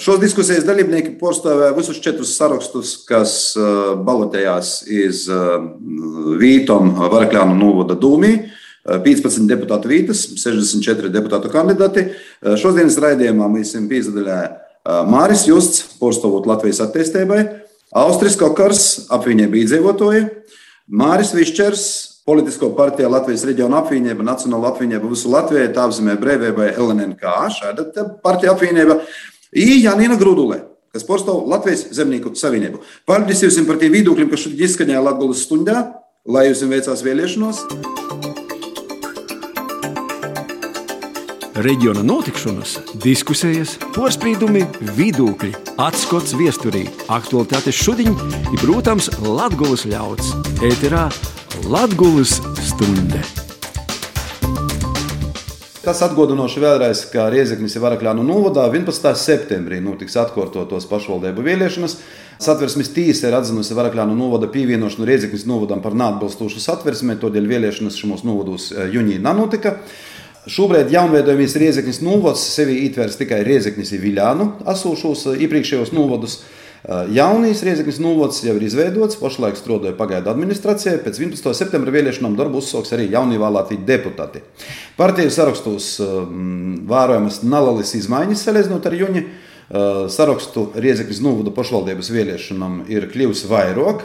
[0.01, 3.69] Šos diskusijas dalībnieki pārstāvēja visus četrus sarakstus, kas eh,
[4.03, 5.53] balotējās iz eh,
[6.41, 8.33] Vītom Varakļānu novada dūmī.
[8.81, 12.07] 15 deputātu vietas, 64 deputātu kandidāti.
[12.57, 17.43] Šodienas raidījumā mēs esam piedalījušies Māris Justs, pārstāvot Latvijas attīstībai,
[18.01, 20.23] Austris Kokars, apvienība iedzīvotāji,
[20.97, 21.85] Māris Višķers,
[22.25, 27.87] Politisko partiju Latvijas reģiona apvienība, Nacionāla apvienība visu Latviju, tā apzīmē brīvībai LNNK, šāda
[28.21, 28.99] partija apvienība,
[29.57, 30.59] ir Janina Grudulē,
[30.93, 32.83] kas pārstāv Latvijas zemnieku savienību.
[33.09, 35.81] Paldies jums par tiem viedokļiem, kas šodien izskanēja Latvijas stundā,
[36.29, 37.65] lai jums veicās vēlēšanos.
[41.61, 50.35] Reģiona notikšanas, diskusijas, porcelāna, vidūkļi, atskats viesturī, aktualitātes šodien ir, protams, Latvijas ļauds.
[50.69, 51.09] Ēterā
[51.69, 53.19] Latvijas stunde.
[55.81, 59.11] Tas atgādinoši vēlreiz, ka Riezeknis ir Varakļānu novadā 11.
[59.17, 61.95] septembrī notiks atkārtotos pašvaldību vēlēšanas.
[62.41, 68.25] Satversmes tiesa ir atzinusi Varakļānu novada pievienošanu Riezeknis novadam par neatbilstošu satversmē, tādēļ vēlēšanas šajos
[68.25, 69.77] novados eh, jūnijā nenotika.
[70.49, 76.41] Šobrīd jaunveidojamies Riezeknis novads sevi ietveras tikai Riezeknis ir Viļānu esošos eh, iepriekšējos novadus.
[76.89, 80.97] Jaunīs Riezeknis novads jau ir izveidots, pašlaik strādāja pagaidu administrācijai.
[81.03, 81.53] Pēc 11.
[81.53, 84.41] septembra vēlēšanām darbu uzsāks arī jaunievēlēti deputāti.
[84.97, 85.91] Partiju sarakstos
[86.89, 89.23] vērojamas nalalis izmaiņas salīdzinot ar jūņu.
[90.11, 94.03] Sarakstu Riezeknis novada pašvaldības vēlēšanām ir kļuvusi vairāk.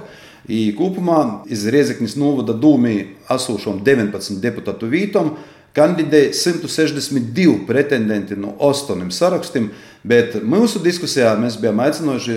[0.77, 2.99] Kopumā iz Riezeknis novada dūmī
[3.33, 5.33] esošām 19 deputātu vītom
[5.77, 9.73] kandidēja 162 pretendenti no 8 sarakstiem.
[10.07, 12.37] Bet mūsu diskusijā mēs bijām aicinājuši,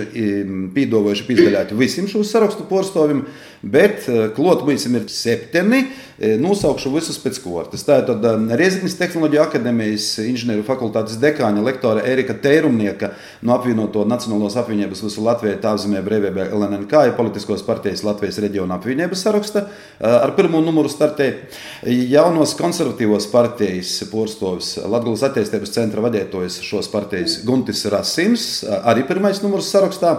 [0.74, 3.22] pīdāvājuši pīzdaļāt visiem šo sarakstu porstovim,
[3.62, 5.80] bet e, klot mums ir septiņi,
[6.16, 7.84] e, nosaukšu visus pēc kārtas.
[7.84, 13.12] Tā ir tad e, Rieziknis Tehnoloģija akadēmijas inženieru fakultātes dekāņa lektora Erika Teirumnieka
[13.44, 19.24] no apvienoto Nacionālos apvienības visu Latviju tāvzemē brīvībai LNNK ja politiskos partijas Latvijas reģiona apvienības
[19.26, 19.66] saraksta
[20.00, 21.36] ar pirmo numuru startēja.
[21.84, 27.40] Jaunos konservatīvos partijas porstovis Latgulas attīstības centra vadītājs šos partijas.
[27.46, 28.48] Guntis Rasims,
[28.80, 30.16] arī pirmais numurs sarakstā.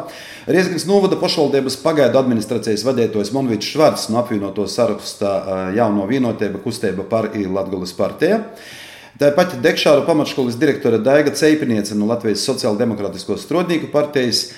[0.49, 2.85] Riezgans novada pašvaldības pagaidu administrācijas
[3.31, 8.41] vadītājs Monvīts Švarts no apvienoto sarakstā jauno vienotība kustība par Latvijas partiju.
[9.19, 14.51] Tāpat Dekšāra pamatskolas direktore Daiga Ceipiniece no Latvijas Sociāldemokrātisko strodnieku partijas.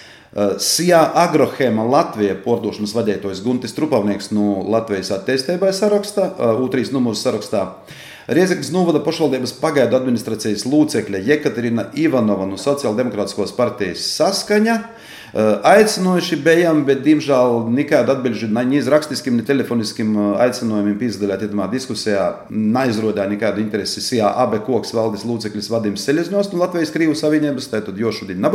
[0.57, 7.67] Sijā Agrohēma Latvijas pordošanas vadītājs Guntis Trupavnieks no Latvijas attīstībai sarakstā, otrais numurs sarakstā.
[8.25, 14.79] Riezeknas novada pašvaldības pagaidu administrācijas locekļe Jekaterina Ivanova no Sociāldemokrātiskās partijas saskaņa.
[15.33, 20.11] Aicinājuši bijām, bet, diemžēl, nekādu atbildžu ne iz rakstiskiem, ne telefoniskiem
[20.43, 22.27] aicinājumiem piedalīties diskusijā.
[22.53, 24.03] Neizrādīja nekādu interesi.
[24.05, 28.45] Sijā abi koks valdes loceklis Vadims Selezņos no Latvijas Krīvu Savienības, tātad jau šodien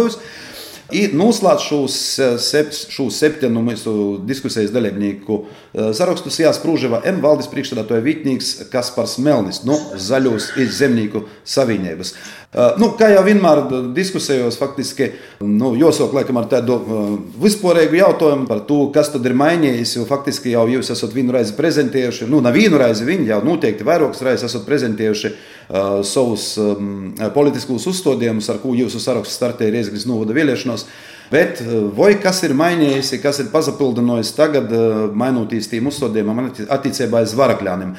[0.89, 0.99] nebūs.
[0.99, 1.97] I noslēdz šos,
[2.41, 3.93] sept, šos septiņu mūsu
[4.25, 5.47] diskusijas dalībnieku
[5.93, 7.21] sarakstus jāsprūžava M.
[7.21, 12.15] Valdis priekšstādātoja Vitnīgs Kaspars Melnis no Zaļos zemnieku savienības.
[12.81, 13.61] Nu, kā jau vienmēr
[13.93, 15.11] diskusijos, faktiski
[15.45, 16.79] nu, jāsaka, laikam, ar tādu
[17.43, 19.99] vispārīgu jautājumu par to, kas tad ir mainījies.
[19.99, 23.85] Jo faktiski jau jūs esat vienu reizi prezentējuši, nu, ne vienu reizi, viņi jau noteikti
[23.85, 25.35] vairākas reizes esat prezentējuši
[25.69, 30.87] savus um, politiskos uzstādījumus, ar ko jūsu saraksts startēja Riezgas novada vēlēšanās.
[31.29, 31.61] Bet
[31.93, 34.73] vai kas ir mainījies, kas ir pazapildinājis tagad,
[35.13, 37.91] mainoties tiem uzstādījumiem attiecībā uz varakļiem?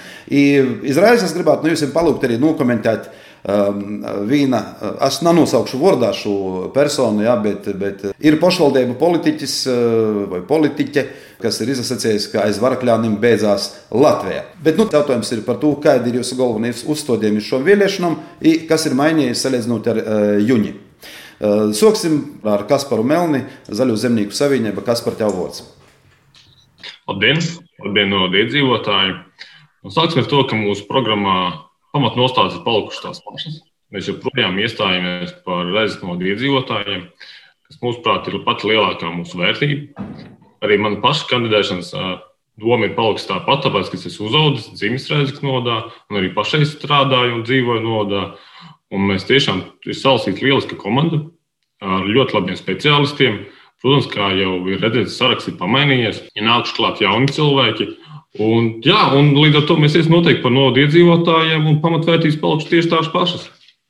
[0.89, 3.11] Izraels es gribētu no nu, jums palūgt arī nokomentēt.
[3.39, 4.59] Um, vīna,
[5.07, 6.33] es nenosaukšu vārdā šo
[6.75, 9.53] personu, ja, bet, bet ir pašvaldība politiķis
[10.33, 11.05] vai politiķe,
[11.39, 14.43] kas ir izsacījis, ka aiz varakļiem beidzās Latvijā.
[14.65, 18.19] Bet nu, jautājums ir par to, kādi ir jūsu galvenie uzstādījumi šo vēlēšanām,
[18.67, 20.75] kas ir mainījies salīdzinot ar uh, Juņu.
[21.39, 25.63] Uh, soksim ar Kasparu Melni, Zaļo zemnieku savienību, Kaspar tev vārds.
[27.07, 27.39] Labdien,
[27.85, 29.15] labdien no iedzīvotāji!
[29.95, 33.59] Sāksim ar to, ka mūsu programmā pamatnostādes ir palikušas tās pašas.
[33.89, 37.05] Mēs joprojām iestājamies par rezidentu iedzīvotājiem,
[37.65, 40.05] kas, mūsuprāt, ir pati lielākā mūsu vērtība.
[40.65, 41.93] Arī mana paša kandidēšanas
[42.59, 45.77] doma ir palikusi tā pati, tāpēc, ka es esmu uzaugusi dzimis Reizeknas nodā,
[46.11, 48.23] un arī pašai strādāju un dzīvoju nodā.
[48.93, 51.21] Un mēs tiešām ir salasīta lieliska komanda
[51.85, 53.43] ar ļoti labiem speciālistiem.
[53.79, 56.25] Protams, kā jau ir redzēts, saraksts ir pamainījies.
[56.35, 57.93] Ir nākuši klāt jauni cilvēki,
[58.37, 62.69] Un, jā, un līdz ar to mēs esam noteikti par nodu iedzīvotājiem un pamatvērtības palikušas
[62.69, 63.47] tieši tās pašas.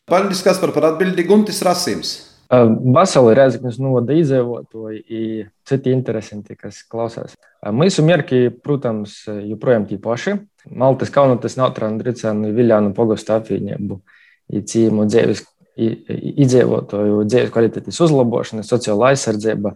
[0.09, 2.13] Paldies, kas par atbildību Guntis Rasims.
[2.49, 7.35] Vasarī Rezeknas novada izdzīvotāji ir citi interesanti, kas klausās.
[7.61, 10.39] Mūsu mērķi, protams, joprojām tie paši.
[10.71, 13.99] Maltas kaunotas Nautrāna Dricēnu Viljānu pogostu apvienību
[14.49, 15.43] cīmu dzīves
[15.79, 19.75] iedzīvotāju dzīves kvalitātes uzlabošana, sociāla aizsardzība.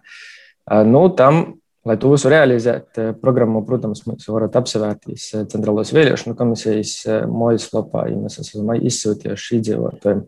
[0.90, 1.44] Nu, tam
[1.84, 7.26] Lai to visu realizētu, eh, programmu, protams, mēs varat apsevērtīs eh, Centrālās vēlēšanu komisijas eh,
[7.28, 10.22] mājaslapā, ja mēs esam izsūtījuši iedzīvotājiem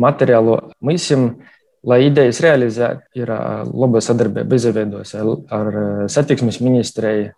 [0.00, 0.54] materiālu.
[0.88, 1.50] Mēs jums,
[1.84, 5.68] lai idejas realizētu, ir laba sadarbība izveidos ar
[6.10, 7.28] satiksmes ministriju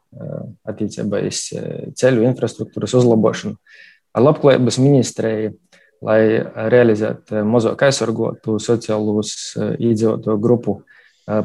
[0.66, 1.42] attiecībā uz
[2.00, 3.58] ceļu infrastruktūras uzlabošanu,
[4.16, 5.52] ar labklājības ministriju,
[6.08, 6.22] lai
[6.72, 9.34] realizētu mazāk aizsargotu sociālos
[9.76, 10.78] iedzīvotāju grupu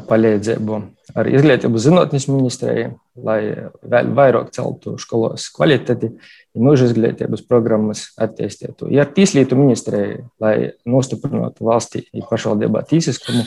[0.08, 0.78] palīdzību
[1.16, 2.94] ar izglītības zinātnes ministriju,
[3.26, 3.40] lai
[3.86, 6.10] vēl vairāk celtu skolos kvalitāti,
[6.56, 8.90] ja mūža izglītības programmas attīstītu.
[8.94, 10.56] Ja ar tīslietu ministriju, lai
[10.88, 13.46] nostiprinātu valstī pašvaldībā tīsiskumu,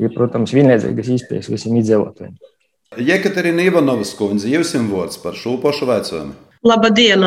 [0.00, 2.34] ir, protams, vienlīdzīgas iespējas visiem iedzīvotājiem.
[3.04, 5.90] Jekaterina Ivanovas kundze, jums ir vārds par šo pašu
[6.64, 6.72] veicojumu.
[6.74, 7.24] Labdien!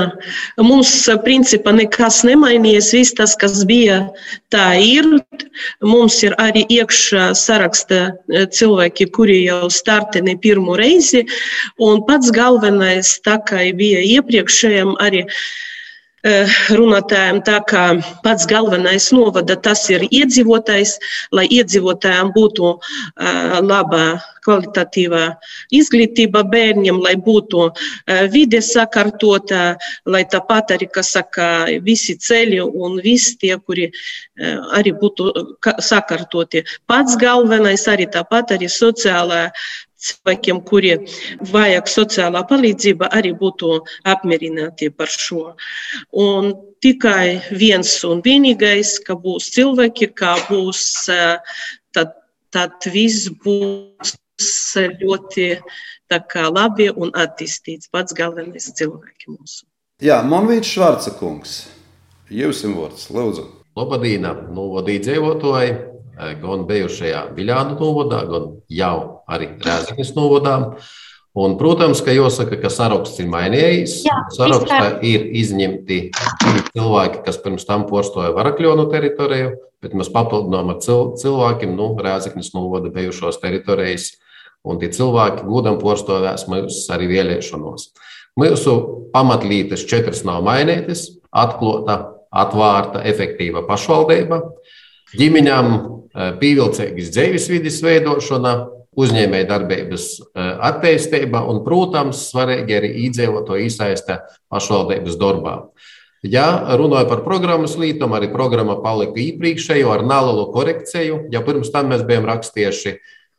[0.58, 2.93] Mums, principā, nekas nemainījies.
[2.93, 4.10] Viss tas, kas bija,
[4.50, 5.06] tā ir.
[5.82, 11.26] Mums ir arī iekšā saraksta e, cilvēki, kuri jau startē ne pirmo reizi.
[11.80, 15.76] Un pats galvenais, tā kā bija iepriekšējiem, arī Eh,
[16.77, 17.83] runātājiem, tā kā
[18.23, 20.97] pats galvenais novada tas ir iedzīvotājs,
[21.35, 25.23] lai iedzīvotājiem būtu eh, laba kvalitatīva
[25.75, 32.99] izglītība bērniem, lai būtu eh, vide sakārtota, lai tāpat arī, kas saka, visi ceļi un
[33.03, 33.91] visi tie, kuri
[34.77, 35.31] arī būtu
[35.81, 36.61] sakārtoti.
[36.89, 39.47] Pats galvenais arī tāpat arī sociālā
[39.97, 40.93] cilvēkiem, kuri
[41.51, 45.55] vajag sociālā palīdzība, arī būtu apmierināti par šo.
[46.13, 50.83] Un tikai viens un vienīgais, ka būs cilvēki, kā būs,
[51.95, 52.15] tad,
[52.53, 54.15] tad viss būs
[55.01, 55.49] ļoti
[56.29, 57.89] kā, labi un attīstīts.
[57.91, 59.65] Pats galvenais cilvēki mūsu.
[60.01, 61.60] Jā, man viņš Švarca kungs.
[62.29, 63.45] Jūs esat vārds, lūdzu.
[63.77, 65.73] Labadīna, nu, vadīt dzīvotāji,
[66.41, 70.57] gan bijušajā Viļānu novadā, gan jau arī Rēzaknes novadā.
[71.37, 73.99] Un, protams, ka jāsaka, ka saraksts ir mainījies.
[74.33, 75.99] Sarakstā ir izņemti
[76.71, 79.51] cilvēki, kas pirms tam postoja Varakļonu teritoriju,
[79.83, 84.15] bet mēs papildinām ar cilvēkiem, nu, Rēzaknes novada bijušos teritorijas,
[84.65, 87.91] un tie cilvēki gudam postovēs mūsu arī vēlēšanos.
[88.37, 88.73] Mūsu
[89.13, 91.99] pamatlītes četras nav mainītas, atklāta,
[92.33, 94.41] atvērta, efektīva pašvaldība.
[95.17, 95.71] Ģimeņām
[96.17, 98.51] Eh, pievilcīgas dzīves vidas veidošana,
[98.97, 105.60] uzņēmējdarbības eh, attīstība un, protams, svarīgi arī iedzīvotāju iesaiste pašvaldības darbā.
[106.25, 106.47] Ja
[106.79, 111.27] runāju par programmas lītumu, arī programma palika iepriekšējo ar nelielu korekciju.
[111.31, 112.95] Ja pirms tam mēs bijām rakstījuši,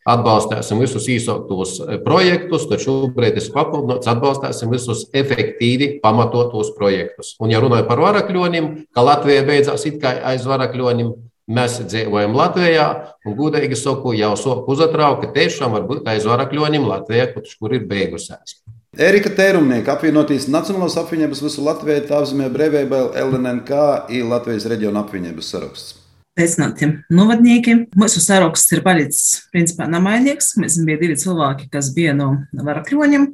[0.09, 7.35] atbalstīsim visus īsāktos eh, projektus, tad šobrīd ir papildināts, atbalstīsim visus efektīvi pamatotos projektus.
[7.43, 11.13] Un, ja runāju par varakļiem, ka Latvija beidzās it kā aiz varakļiem,
[11.49, 12.89] Mēs dzīvojam Latvijā,
[13.25, 17.87] un gudīgi sakot, jau soku uzatraukt, ka tiešām var būt aiz varakļoņiem Latvijā, kur ir
[17.89, 18.59] beigusies.
[18.99, 23.81] Erika Tērumnieka apvienotīs Nacionālās apvienības visu Latviju apzīmē brīvība LNNK
[24.17, 25.98] ir Latvijas reģiona apvienības saraksts
[26.39, 27.85] pēcnātiem novadniekiem.
[27.99, 30.55] Mūsu saraksts ir palicis principā namainīgs.
[30.61, 33.27] Mēs bija divi cilvēki, kas bija no varakļoņiem.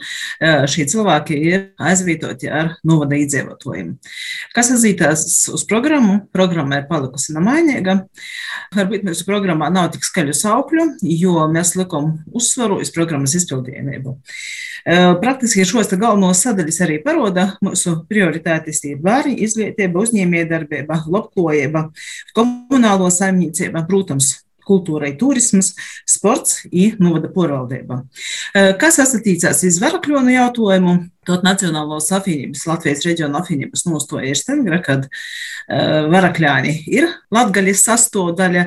[0.71, 3.95] Šie cilvēki ir aizvietoti ar novada iedzīvotājiem.
[4.57, 8.01] Kas atzītās uz programmu, programma ir palikusi namainīga.
[8.75, 10.89] Varbūt mūsu programmā nav tik skaļu saukļu,
[11.21, 14.19] jo mēs likam uzsvaru uz programmas izpildījumību.
[14.85, 17.47] Praktiski šos galvenos sadaļas arī paroda.
[17.65, 21.87] Mūsu prioritātes ir bērni, izglītība, uzņēmējdarbība, labklājība,
[22.37, 25.73] komunālo saimniecība, protams, kultūrai, turismas,
[26.09, 28.03] sports un novada porvaldība.
[28.81, 35.07] Kas atsatīcās iz Varakļonu jautājumu, tad Nacionālās apvienības, Latvijas reģiona apvienības nostoja ir stengra, kad
[36.13, 38.67] Varakļāni ir Latgaļas sastāvdaļa,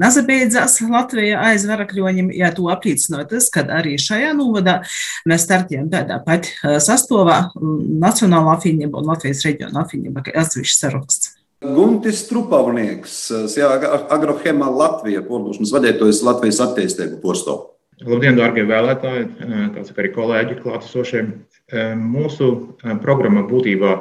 [0.00, 4.80] nazabeidzās Latvija aiz Varakļoņiem, ja to apliecināja tas, kad arī šajā novadā
[5.28, 11.33] mēs startējam tādā pat sastāvā Nacionālā apvienība un Latvijas reģiona apvienība, kā atsevišķs saraksts.
[11.64, 13.14] Guntis Trupavnieks,
[14.12, 17.54] Agrohēmā Latvija, porcelāna vadītājs Latvijas attīstību porsto.
[18.04, 19.28] Labdien, darbie vēlētāji,
[19.76, 21.22] tāds arī kolēģi klātesošie.
[21.96, 22.50] Mūsu
[23.00, 23.94] programma būtībā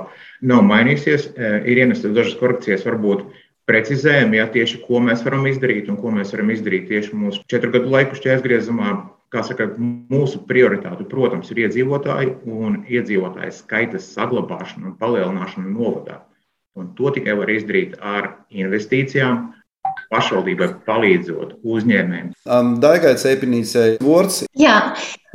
[0.49, 1.30] nav mainījusies.
[1.38, 3.23] Ir ienestas dažas korekcijas, varbūt
[3.69, 7.71] precizējumi, ja tieši ko mēs varam izdarīt un ko mēs varam izdarīt tieši mūsu četru
[7.78, 8.97] gadu laiku šķērsgriezumā.
[9.34, 9.69] Kā saka,
[10.13, 16.19] mūsu prioritāte, protams, ir iedzīvotāji un iedzīvotāju skaita saglabāšana un palielināšana novadā.
[16.73, 19.43] Un to tikai var izdarīt ar investīcijām,
[20.13, 22.31] pašvaldībai palīdzot uzņēmējiem.
[22.45, 24.43] Um, Daigai Cepinīcei vārds.
[24.57, 24.77] Jā,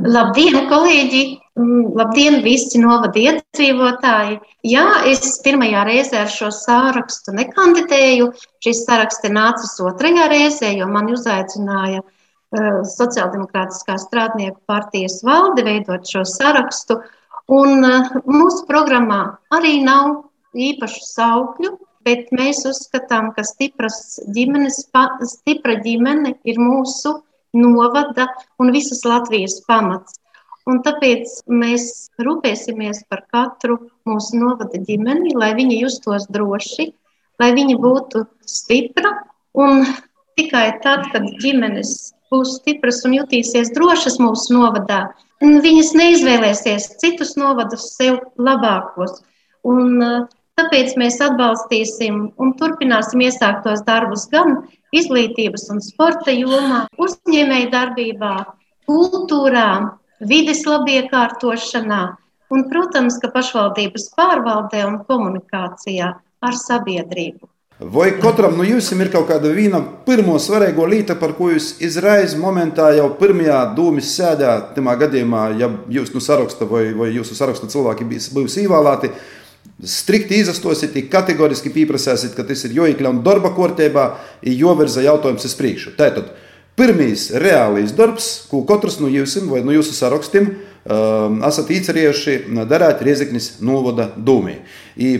[0.03, 1.23] labdien, kolēģi!
[1.59, 4.39] Mm, labdien, visi novada iedzīvotāji!
[4.67, 8.31] Jā, es pirmajā reizē ar šo sārakstu nekandidēju.
[8.65, 16.07] Šis saraksts ir nācis otrajā reizē, jo mani uzaicināja uh, Sociāldemokrātiskā strādnieku partijas valde veidot
[16.07, 16.99] šo sarakstu.
[17.49, 19.23] Un uh, mūsu programmā
[19.55, 20.28] arī nav
[20.59, 21.73] īpašu saukļu,
[22.07, 24.83] bet mēs uzskatām, ka stipras ģimenes,
[25.33, 27.19] stipra ģimene ir mūsu
[27.57, 28.29] novada
[28.61, 30.19] un visas Latvijas pamats.
[30.69, 36.91] Un tāpēc mēs rūpēsimies par katru mūsu novada ģimeni, lai viņi justos droši,
[37.41, 39.15] lai viņi būtu stipra.
[39.57, 39.87] Un
[40.37, 45.07] tikai tad, kad ģimenes būs stipras un jutīsies drošas mūsu novadā,
[45.41, 49.23] viņas neizvēlēsies citus novadus sev labākos.
[49.65, 49.97] Un,
[50.59, 54.57] Tāpēc mēs atbalstīsim un turpināsim iesāktos darbus gan
[54.91, 58.33] izglītības un sporta jomā, uzņēmēju darbībā,
[58.89, 59.69] kultūrā,
[60.19, 62.01] vides labiekārtošanā
[62.51, 67.47] un, protams, ka pašvaldības pārvaldē un komunikācijā ar sabiedrību.
[67.79, 72.35] Vai katram no jums ir kaut kāda viena pirmā svarīga lieta, par ko jūs izraisa
[72.41, 77.71] momentā jau pirmajā dūmis sēdē, tajā gadījumā, ja jūs no saraksta vai, vai jūsu saraksta
[77.71, 79.13] cilvēki būs ievēlēti,
[79.85, 84.11] strikti izastosiet, kategoriski pieprasīsiet, ka tas ir jāiekļaut darba kārtībā,
[84.43, 85.95] jāvirza jautājums uz priekšu.
[85.99, 86.33] Tātad
[86.79, 92.39] pirmīs reālais darbs, ko katrs no jums vai no jūsu sarakstiem um, esat īcerējuši
[92.71, 94.61] darīt Riezeknis novada dūmī.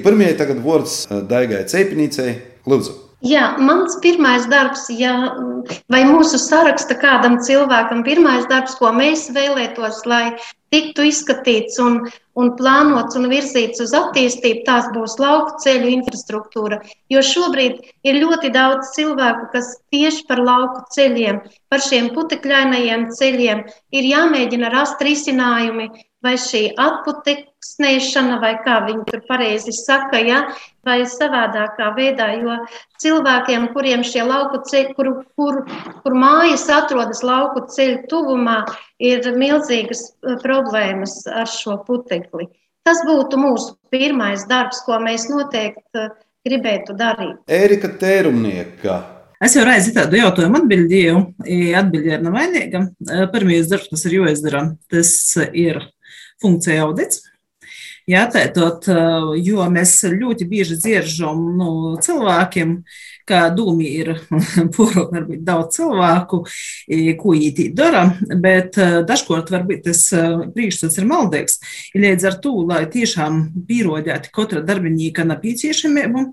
[0.05, 3.05] Pirmie tagad vārds uh, Daigai Ceipnīcei Lūdzu.
[3.27, 5.11] Jā, mans pirmais darbs, ja,
[5.91, 10.37] vai mūsu saraksta kādam cilvēkam, pirmais darbs, ko mēs vēlētos, lai
[10.75, 11.99] tiktu izskatīts un,
[12.39, 16.81] un plānots un virzīts uz attīstību, tās būs lauku ceļu infrastruktūra.
[17.13, 21.41] Jo šobrīd ir ļoti daudz cilvēku, kas tieši par lauku ceļiem,
[21.73, 23.65] par šiem putekļainajiem ceļiem
[23.97, 25.91] ir jāmēģina rast risinājumi,
[26.25, 30.41] vai šī atputeksnēšana, vai kā viņi tur pareizi saka, ja,
[30.87, 32.57] vai savādākā veidā, jo
[33.03, 35.61] cilvēkiem, kuriem šie lauku ceļi, kur, kur,
[36.03, 38.63] kur mājas atrodas lauku ceļu tuvumā,
[38.99, 42.49] ir milzīgas eh, problēmas ar šo putekli.
[42.87, 46.11] Tas būtu mūsu pirmais darbs, ko mēs noteikti eh,
[46.49, 47.39] gribētu darīt.
[47.47, 48.99] Ērika Tērumnieka.
[49.39, 51.19] Es jau reizi tādu jautājumu atbildēju,
[51.79, 52.81] atbildēju ar nevainīgu.
[53.31, 55.13] Pirmais darbs, kas ir jāizdara, tas
[55.55, 55.79] ir
[56.43, 57.25] funkcija audits.
[58.09, 58.87] Jā, tātad,
[59.45, 62.79] jo mēs ļoti bieži dzirdam no nu, cilvēkiem,
[63.29, 64.13] ka dūmi ir
[64.75, 66.41] puro, varbūt daudz cilvēku,
[67.21, 68.05] ko īti dara,
[68.41, 70.03] bet dažkārt varbūt tas
[70.55, 71.59] priekšstats ir maldīgs.
[71.99, 76.25] Līdz ar to, lai tiešām pierodētu katra darbinīka nepieciešamību,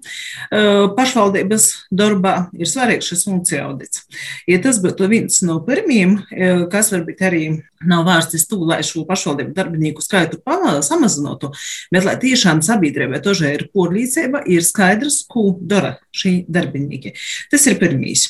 [0.98, 4.06] pašvaldības darbā ir svarīgs šis funkcija audits.
[4.50, 6.18] Ja tas būtu viens no pirmiem,
[6.72, 7.44] kas varbūt arī
[7.86, 10.40] nav vērsts to, lai šo pašvaldību darbinieku skaitu
[10.86, 11.52] samazinātu,
[11.94, 17.14] bet lai tiešām sabiedrībai tožai ir porlīdzība, ir skaidrs, ko dara šī darbinība darbinieki.
[17.52, 18.28] Tas ir pirmīs.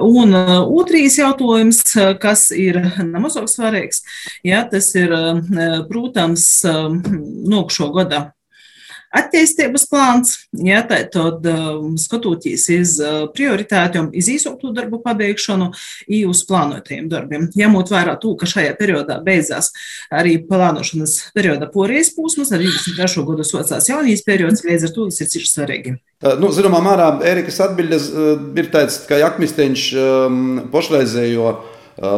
[0.00, 1.82] Un otrais jautājums,
[2.20, 4.02] kas ir nemazāk svarīgs,
[4.44, 5.14] ja, tas ir,
[5.88, 8.32] protams, nokšo gada
[9.14, 10.34] attīstības plāns,
[10.66, 15.70] ja, tad um, skatoties uz uh, prioritātiem, iz īsoktu darbu pabeigšanu,
[16.10, 17.48] i uz plānotajiem darbiem.
[17.54, 19.70] Ņemot vērā to, ka šajā periodā beidzās
[20.12, 23.26] arī plānošanas perioda porijas posms, ar 23.
[23.28, 25.94] gadu socās jaunīs periods, līdz ar to tas ir cieši svarīgi.
[26.24, 30.42] Uh, nu, zināmā mērā Erikas atbildes uh, ir tāds, ka Jakmisteņš um,
[30.74, 31.54] pašreizējo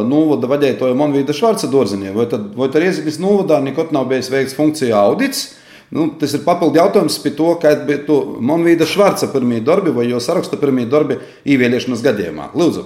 [0.09, 4.57] novada vadītāju Monvīda Švarca dārziņā, vai tad, vai tad Rieziknis novadā nekad nav bijis veikts
[4.57, 5.51] funkcija audits.
[5.93, 10.09] Nu, tas ir papildu jautājums par to, kāda bija to Monvīda Švarca pirmie darbi vai
[10.09, 12.49] jo saraksta pirmie darbi īvieliešanas gadījumā.
[12.57, 12.83] Lūdzu!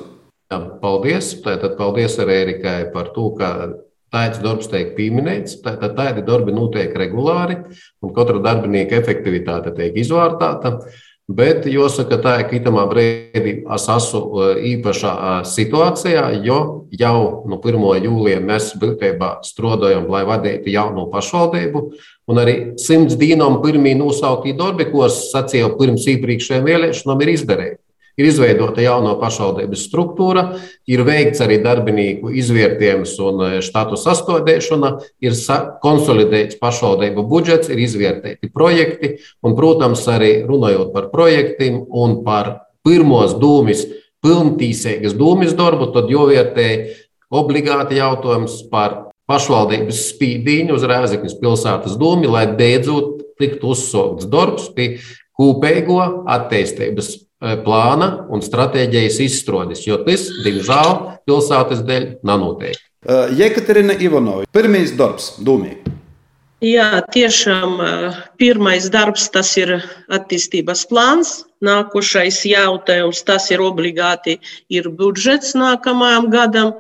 [0.82, 1.32] Paldies!
[1.41, 3.52] Tātad paldies arī Erikai par to, ka
[4.14, 5.62] tāds darbs tiek pieminēts.
[5.64, 7.58] Tātad tādi darbi notiek regulāri
[8.04, 10.78] un katra darbinieka efektivitāte tiek izvērtāta.
[11.32, 15.14] Bet jāsaka, tā ir kitamā brīdī es esmu īpašā
[15.47, 16.60] situācijā, jo
[16.99, 17.85] jau no 1.
[18.05, 21.85] jūlijā mēs būtībā strādājam, lai vadītu jaunu pašvaldību.
[22.31, 27.81] Un arī simts dienām pirmie nosauktī darbi, ko es sacīju pirms iepriekšējiem vēlēšanām, ir izdarīti.
[28.19, 30.41] Ir izveidota jauna pašvaldības struktūra,
[30.91, 34.91] ir veikts arī darbinieku izvērtējums un e, štatu sastādīšana,
[35.23, 35.37] ir
[35.81, 39.13] konsolidēts pašvaldību budžets, ir izvērtēti projekti.
[39.41, 42.51] Un, protams, arī runājot par projektiem un par
[42.85, 43.87] pirmos dūmis,
[44.26, 46.67] pilntīsīgas dūmis darbu, tad jāvērtē
[47.32, 54.93] obligāti jautājums par pašvaldības spīdīņu uz Rēzekņas pilsētas dūmi, lai beidzot tiktu uzsākts darbs pie
[55.39, 60.91] kopējo attīstības Eh, plāna un stratēģijas izstrādes, jo tas, diemžēl,
[61.26, 62.84] pilsētas dēļ nav noteikti.
[63.01, 65.74] Eh, Jekaterina Ivanova, pirmais darbs, Dūmī.
[66.62, 67.80] Jā, tiešām
[68.38, 69.80] pirmais darbs tas ir
[70.14, 71.32] attīstības plāns.
[71.66, 74.36] Nākošais jautājums tas ir obligāti
[74.70, 76.76] ir budžets nākamajam gadam.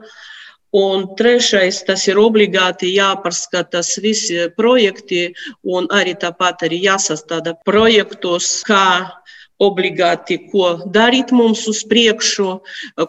[0.77, 5.33] Un trešais, tas ir obligāti jāpārskatās visi projekti,
[5.65, 9.09] un arī tāpat arī jāsastāda projektos, kā
[9.61, 12.51] obligāti, ko darīt mums uz priekšu,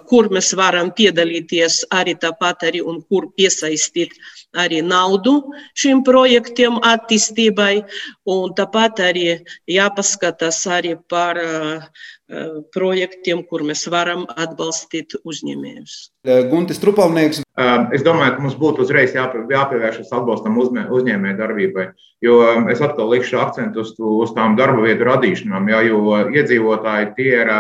[0.09, 4.17] kur mēs varam piedalīties arī tāpat, arī, un kur piesaistīt
[4.59, 5.39] arī naudu
[5.79, 7.85] šim projektiem attīstībai.
[8.29, 9.27] Un tāpat arī
[9.71, 11.87] jāpaskatās arī par uh,
[12.75, 15.97] projektiem, kur mēs varam atbalstīt uzņēmējus.
[16.51, 17.43] Guntis Trupalnieks.
[17.93, 21.87] Es domāju, ka mums būtu uzreiz jāpievēršas atbalstam uzņēmēju darbībai,
[22.25, 22.39] jo
[22.73, 27.53] es atkal likšu akcentu uz, uz tām darba vietu radīšanām, jā, jo iedzīvotāji tie ir,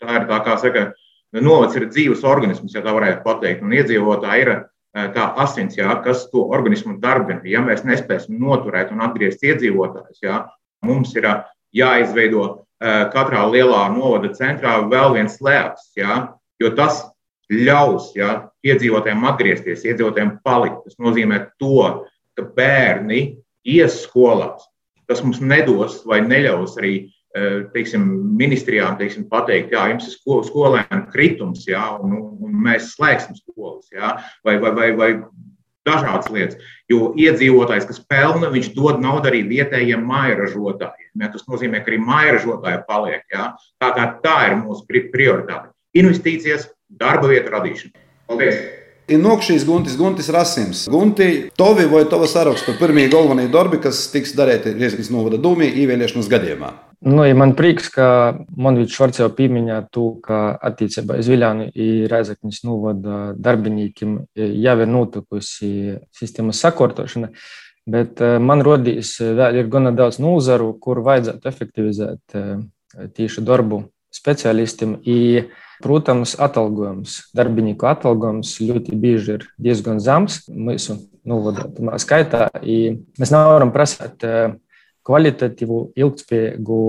[0.00, 0.86] tā ir tā kā saka,
[1.34, 4.54] novads ir dzīves organisms, ja tā varētu pateikt, un iedzīvotāji ir
[4.94, 7.42] tā asins, jā, kas to organismu darbina.
[7.48, 10.44] Ja mēs nespēsim noturēt un atgriezt iedzīvotājus, jā,
[10.86, 11.26] mums ir
[11.74, 12.44] jāizveido
[13.14, 16.20] katrā lielā novada centrā vēl viens slēpts, ja,
[16.60, 17.02] jo tas
[17.52, 20.84] ļaus ja, iedzīvotājiem atgriezties, iedzīvotājiem palikt.
[20.86, 24.66] Tas nozīmē to, ka bērni ies skolās.
[25.08, 26.94] Tas mums nedos vai neļaus arī
[27.74, 28.04] teiksim,
[28.38, 34.16] ministrijām teiksim, pateikt, ka jums ir skolēnu kritums, jā, un, un mēs slēgsim skolas, jā,
[34.46, 35.10] vai, vai, vai, vai
[35.84, 36.60] dažādas lietas.
[36.90, 41.10] Jo iedzīvotājs, kas pelna, viņš dod naudu arī vietējiem mājražotājiem.
[41.20, 41.30] Ja?
[41.32, 43.24] Tas nozīmē, ka arī mājražotāji paliek.
[43.32, 43.50] Ja?
[43.82, 45.72] Tā, kā tā ir mūsu prioritāte.
[45.96, 48.00] Investīcijas, darba vietu radīšana.
[48.30, 48.64] Paldies!
[49.04, 50.86] Ir nokšīs Guntis, Guntis Rasims.
[50.88, 56.30] Gunti, tovi vai tava saraksta pirmie galvenie darbi, kas tiks darīti Rieziknis novada dūmī īvēliešanas
[56.32, 56.70] gadījumā?
[57.00, 58.06] Nu, ja man prieks, ka
[58.56, 64.90] Monvīds Švarts jau pieminēja to, ka attiecībā uz Viljānu ir Reizekņas novada darbiniekiem jau ir
[64.90, 65.70] notikusi
[66.14, 67.32] sistēmas sakortošana,
[67.90, 72.38] bet man rodīs vēl ir gana daudz nozaru, kur vajadzētu efektivizēt
[73.18, 73.84] tieši darbu
[74.14, 74.98] speciālistiem.
[75.04, 75.48] I,
[75.84, 81.66] protams, atalgojums, darbinieku atalgojums ļoti bieži ir diezgan zems mūsu novada
[82.00, 82.46] skaitā.
[82.62, 84.22] I mēs nevaram prasīt
[85.06, 86.80] kvalitatīvu, ilgspējīgu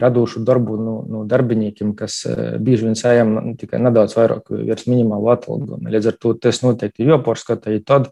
[0.00, 2.20] radošu darbu no, no darbiniekiem, kas
[2.60, 5.88] bieži vien saņem tikai nedaudz vairāk virs minimālu atalgojumu.
[5.90, 8.10] Līdz ar to tas noteikti ir jāpārskata, tad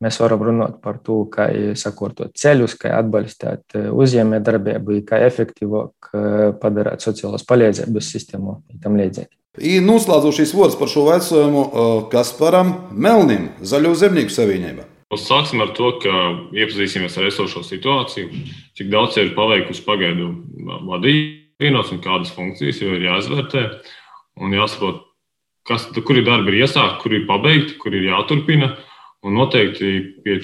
[0.00, 6.14] mēs varam runāt par to, kā sakārtot ceļus, kā atbalstīt uzņēmējdarbību, kā efektīvāk
[6.62, 9.34] padarīt sociālās palīdzības sistēmu un tam līdzīgi.
[9.84, 11.66] Noslēdzošais vārds par šo vecumu
[12.12, 14.86] Kasparam Melnim, Zaļo zemnieku savienībai.
[15.18, 16.10] Sāksim ar to, ka
[16.54, 18.44] iepazīsimies ar esošo situāciju,
[18.78, 20.28] cik daudz ir paveikusi pagaidu
[20.86, 23.64] vadīšanos un kādas funkcijas jau ir jāizvērtē.
[24.38, 25.02] Un jāsaprot,
[25.66, 28.70] kas, kuri darbi ir iesākti, kuri ir pabeigti, kuri ir jāturpina.
[29.26, 29.90] Un noteikti,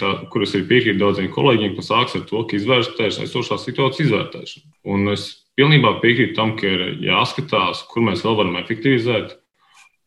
[0.03, 4.67] tā, kuras ir piekrīt daudziem kolēģiem, ka sāks ar to, ka izvērtēs esošā situācijas izvērtēšanu.
[4.93, 9.39] Un es pilnībā piekrītu tam, ka ir jāskatās, kur mēs vēl varam efektivizēt.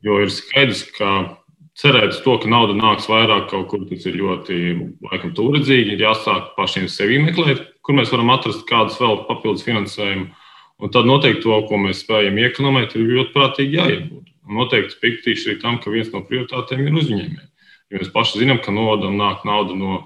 [0.05, 1.39] Jo ir skaidrs, ka
[1.79, 4.59] cerēt uz to, ka nauda nāks vairāk kaut kur, tas ir ļoti
[5.05, 5.95] laikam, tūredzīgi.
[5.95, 10.29] Ir jāsāk pašiem sevi meklēt, kur mēs varam atrast kādus vēl papildus finansējumu.
[10.79, 14.25] Un tad noteikti to, ko mēs spējam iekonomēt, ir ļoti prātīgi jāiegūt.
[14.59, 17.47] Noteikti piekritīšu arī tam, ka viens no prioritātēm ir uzņēmēji.
[17.89, 19.99] Jo mēs paši zinām, ka nodam nāk nauda no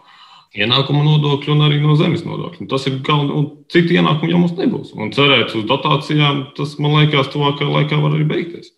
[0.54, 2.64] ienākuma nodokļa un arī no zemes nodokļa.
[2.64, 4.94] Un tas ir galvenais, un citu ienākumu jau mums nebūs.
[4.98, 8.74] Un cerēt uz dotācijām, tas man liekas, tuvākajā laikā var arī beigties.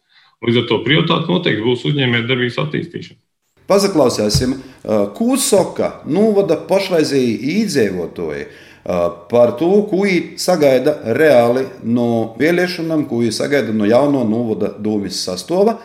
[0.45, 3.19] Līdz ar to prioritāte noteikti būs uzņēmējdarbības attīstīšana.
[3.65, 4.51] Pazaklausīsim,
[5.17, 8.45] ko saka novada pašreizēji iedzīvotāji
[9.31, 15.17] par to, ko viņi sagaida reāli no vēlēšanām, ko viņi sagaida no jauno novada domas
[15.25, 15.79] sastāvā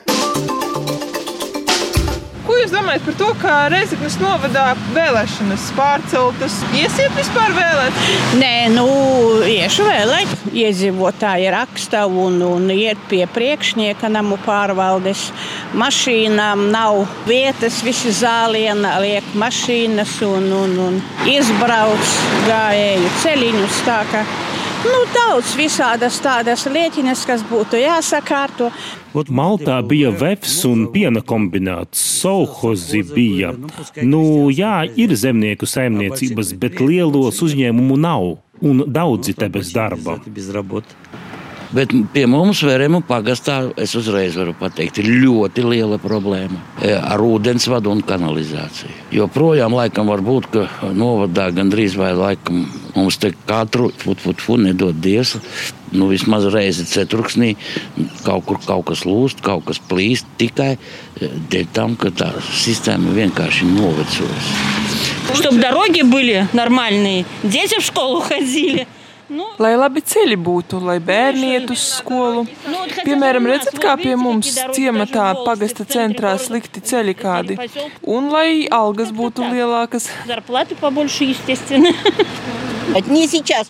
[2.91, 6.57] domājat par to, ka Reizeknas novadā vēlēšanas pārceltas?
[6.75, 8.01] Iesiet vispār vēlēt?
[8.41, 8.87] Nē, nu,
[9.47, 10.33] iešu vēlēt.
[10.51, 15.29] Iedzīvotāji raksta un, un iet pie priekšnieka namu pārvaldes.
[15.79, 20.99] Mašīnām nav vietas, visi zālienā liek mašīnas un, un, un
[21.31, 22.17] izbrauc
[22.49, 23.85] gājēju ceļiņus.
[23.87, 24.01] Tā,
[24.85, 28.71] nu, daudz visādas tādas lietiņas, kas būtu jāsakārto.
[29.17, 33.53] Ot, Maltā bija vefs un piena kombināts, sauhozi bija.
[34.03, 34.23] Nu,
[34.55, 40.21] jā, ir zemnieku saimniecības, bet lielos uzņēmumu nav, un daudzi te bez darba.
[41.76, 47.20] Bet pie mums, Veremu pagastā, es uzreiz varu pateikt, ir ļoti liela problēma e, ar
[47.26, 48.94] ūdensvadu un kanalizāciju.
[49.16, 52.64] Jo projām laikam var būt, ka novadā gandrīz vai laikam
[52.96, 55.36] mums te katru futu, futu, nedod dievs.
[55.96, 57.54] Nu, vismaz reizi ceturksnī
[58.26, 63.16] kaut kur kaut kas lūst, kaut kas plīst tikai e, dēļ tam, ka tā sistēma
[63.20, 64.54] vienkārši novecojas.
[65.34, 68.88] Чтобы дороги были нормальные, дети в школу ходили.
[69.31, 72.43] Nu, lai labi ceļi būtu, lai bērni iet uz skolu.
[73.07, 77.59] Piemēram, redzat, kā pie mums ciematā pagasta centrā slikti ceļi kādi.
[78.03, 80.11] Un lai algas būtu lielākas.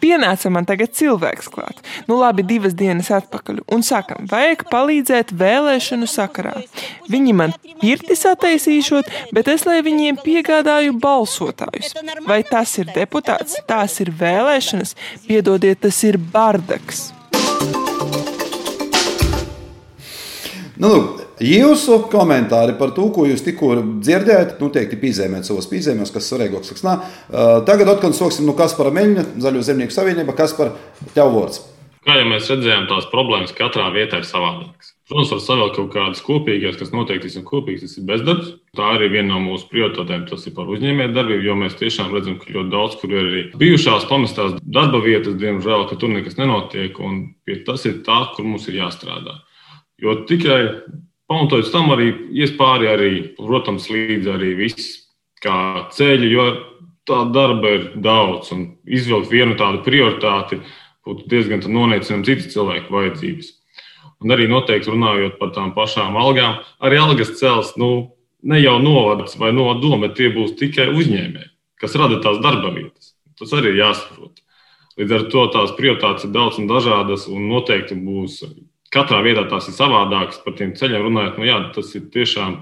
[0.00, 1.80] Pienāca man tagad cilvēks klāt.
[2.08, 3.60] Nu, labi, divas dienas atpakaļ.
[3.74, 6.54] Un sakam, vajag palīdzēt vēlēšanu sakarā.
[7.12, 11.92] Viņi man pirti sataisīšot, bet es lai viņiem piegādāju balsotājus.
[12.24, 14.96] Vai tas ir deputāts, tās ir vēlēšanas,
[15.28, 17.10] piedodiet, tas ir bardaks.
[20.80, 23.74] Nu, lūk, jūsu komentāri par to, ko jūs tikko
[24.04, 27.04] dzirdējāt, noteikti nu, piezīmēt savos piezīmēs, kas svarīgāks, kas nav.
[27.68, 30.74] Tagad atkal sāksim no Kaspara Meļņa, Zaļo zemnieku savienība, kas par
[31.16, 31.64] tev vārds.
[32.00, 34.94] Kā jau mēs redzējām, tās problēmas katrā vietā ir savādākas.
[35.10, 38.54] Protams, var savēlēt kaut kādas kopīgas, kas noteikti ir kopīgas, tas ir bezdarbs.
[38.78, 42.54] Tā arī viena no mūsu prioritātēm, tas ir par uzņēmējdarbību, jo mēs tiešām redzam, ka
[42.54, 47.20] ļoti daudz, kur ir arī bijušās pamestās darba vietas, diemžēl, ka tur nekas nenotiek, un
[47.66, 49.36] tas ir tā, kur mums ir jāstrādā.
[50.00, 50.62] Jo tikai
[51.30, 54.96] pamatojoties tam arī ies pāri, arī, protams, līdzi arī viss
[55.40, 56.46] kā ceļi, jo
[57.08, 58.50] tā darba ir daudz.
[58.54, 60.60] Un izvilkt vienu tādu prioritāti
[61.06, 63.54] būtu diezgan noneicinām citas cilvēku vajadzības.
[64.20, 68.10] Un arī noteikti runājot par tām pašām algām, arī algas cels nu,
[68.42, 71.48] ne jau novads vai novadoma, bet tie būs tikai uzņēmēji,
[71.80, 73.14] kas rada tās darba vietas.
[73.40, 74.42] Tas arī ir jāsaprot.
[75.00, 78.42] Līdz ar to tās prioritātes ir daudz un dažādas, un noteikti būs
[78.94, 81.40] katrā vietā tās ir savādākas par tiem ceļiem runājot.
[81.40, 82.60] Nu, jā, tas ir tiešām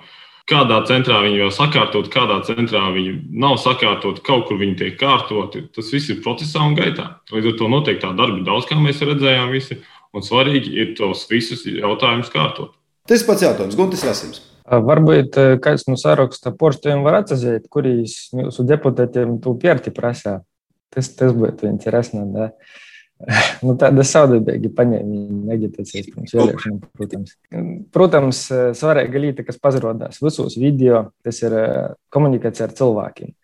[0.48, 3.14] kādā centrā viņi jau sakārtot, kādā centrā viņi
[3.44, 5.66] nav sakārtot, kaut kur viņi tiek kārtoti.
[5.74, 7.10] Tas viss ir procesā un gaitā.
[7.32, 9.80] Līdz ar to noteikti tā darba daudz, kā mēs redzējām, visi.
[10.16, 12.72] Un svarīgi ir tos visus jautājumus kārtot.
[13.08, 14.40] Tas pats jautājums, Guntis Rasims.
[14.68, 20.38] Varbūt kāds no saraksta porštiem var atzīt, kurīs jūsu deputātiem tu pierti prasā.
[20.92, 22.48] Tas, tas būtu interesanti.
[23.66, 27.34] Nu, tāda saudabīga paņēmiena agitācijas pirms vēlēšanām, protams.
[27.94, 28.42] Protams,
[28.78, 31.56] svarīga lieta, kas parādās visos video, tas ir
[32.14, 33.34] komunikācija ar cilvēkiem.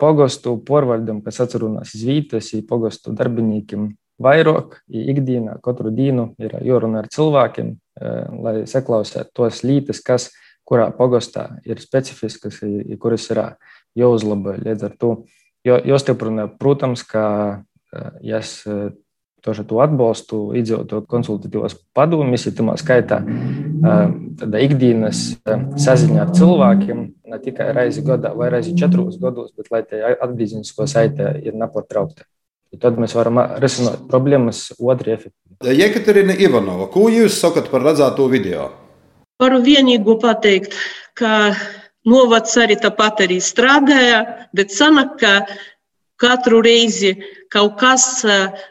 [0.00, 3.90] Pogostu porvaldam, kas atrunās iz vītas, pogostu darbiniekiem
[4.22, 7.74] vairāk, ikdienā, katru dienu ir jārunā ar cilvēkiem,
[8.46, 10.30] lai saklausītu tos lietas, kas
[10.66, 12.62] kurā pogostā ir specifiskas,
[13.02, 13.42] kuras ir
[13.98, 15.12] jāuzlabo līdz ar to.
[15.66, 17.24] Jāstiprina, protams, ka
[18.21, 18.61] ja es
[19.41, 23.21] тоже to atbalstu, izdzīvotu konsultatīvos padomus, ja tā skaitā
[24.41, 25.23] tāda ikdienas
[25.81, 26.99] saziņa ar cilvēkiem,
[27.31, 32.27] ne tikai reizi gadā vai reizi četros gados, bet lai tie atgriezenisko saite ir nepārtraukta.
[32.79, 35.35] Tad mēs varam risināt problēmas otru efektu.
[35.65, 38.69] Jekaterina Ivanova, ko jūs sakat par redzēto video?
[39.41, 40.77] Varu vienīgo pateikt,
[41.17, 41.51] ka
[42.07, 45.33] novads arī tāpat arī strādāja, bet sanāk, ka
[46.21, 47.15] katru reizi,
[47.56, 48.04] kaut kas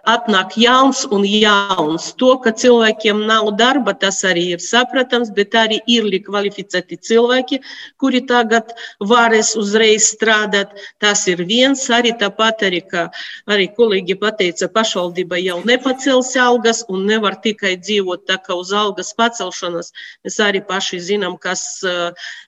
[0.06, 2.12] atnāk jauns un jauns.
[2.22, 7.60] To, ka cilvēkiem nav darba, tas arī ir saprotams, bet arī ir kvalificēti cilvēki,
[8.02, 10.76] kuri tagad varēs uzreiz strādāt.
[11.02, 13.08] Tas ir viens arī tāpat, arī, kā
[13.50, 19.14] arī kolēģi pateica, pašvaldība jau nepacels algas un nevar tikai dzīvot tā kā uz algas
[19.18, 19.92] pacelšanas.
[20.26, 21.66] Mēs arī paši zinām, kas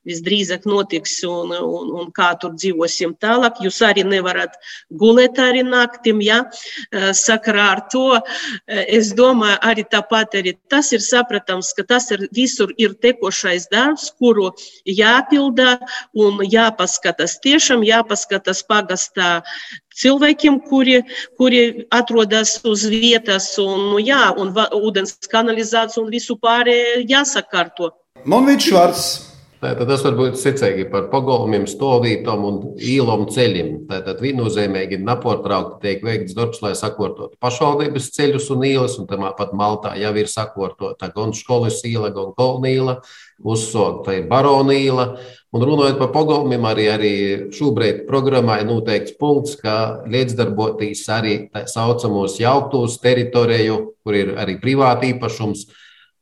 [0.08, 3.64] visdrīzāk notiks un, un, un kā tur dzīvosim tālāk.
[3.66, 4.60] Jūs arī nevarat
[5.02, 6.40] gulēt arī naktim, ja?
[7.18, 8.06] sakarā ar to.
[8.68, 14.10] Es domāju, arī tāpat arī tas ir saprotams, ka tas ir visur ir tekošais darbs,
[14.20, 14.52] kuru
[14.86, 15.78] jāpilda
[16.16, 17.38] un jāpaskatās.
[17.44, 19.42] Tiešām jāpaskatās pagastā
[19.98, 21.02] cilvēkiem, kuri,
[21.40, 27.94] kuri atrodas uz vietas, un, nu, jā, un ūdens kanalizācija un visu pārējo jāsakārto.
[28.28, 29.08] Monvīds Švarts.
[29.58, 33.72] Tātad tas var būt secīgi par pagalmiem, stāvvītām un īlām ceļiem.
[33.90, 39.96] Tātad viennozīmīgi nepārtraukti tiek veikts darbs, lai sakārtotu pašvaldības ceļus un ielas, un tāpat Maltā
[39.98, 43.00] jau ir sakārtota gan skolas īla, gan kolnīla,
[43.42, 45.08] uzsākta ir baronīla.
[45.58, 47.16] Un runājot par pagalmiem, arī, arī
[47.58, 54.60] šobrīd programmā ir noteikts punkts, ka līdzdarboties arī tā saucamos jauktos teritoriju, kur ir arī
[54.62, 55.66] privāti īpašums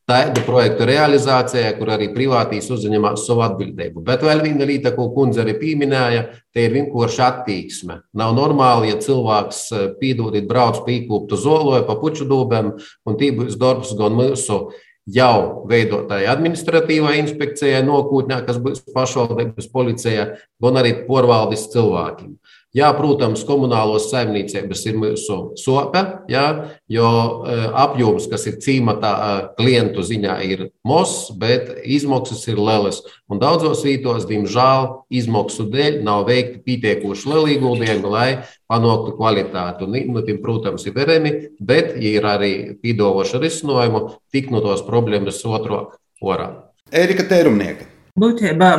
[0.10, 4.04] tādu projektu realizācijā, kur arī privātīs uzņemās savu atbildību.
[4.06, 8.00] Bet vēl viena lieta, ko kundze arī pieminēja, te ir vienkārši attieksme.
[8.18, 12.74] Nav normāli, ja cilvēks eh, pīdūtīt brauc pīkūptu zoloju pa puču dūbēm,
[13.06, 14.68] un tī būs darbs gan mūsu
[15.06, 20.32] jau veidotāja administratīvā inspekcijā, nokūtnē, kas būs pašvaldības policijā,
[20.62, 22.38] gan arī porvaldes cilvēkiem.
[22.76, 26.44] Jā, protams, komunālos saimniecības ir mūsu sope, jā,
[26.92, 27.54] jo e,
[27.86, 33.00] apjoms, kas ir cīmatā e, klientu ziņā, ir mos, bet izmaksas ir lielas.
[33.32, 34.90] Un daudzos vītos, diemžēl,
[35.22, 38.28] izmaksu dēļ nav veikti pietiekoši lieli ieguldījumi, lai
[38.68, 39.88] panāktu kvalitāti.
[39.88, 42.54] Un, nu, tiem, protams, ir veremi, bet ja ir arī
[42.84, 45.86] pīdovoša risinājumu, tik no tos problēmas otro
[46.20, 46.52] orā.
[46.92, 47.95] Erika Tērumnieka.
[48.16, 48.70] Būtībā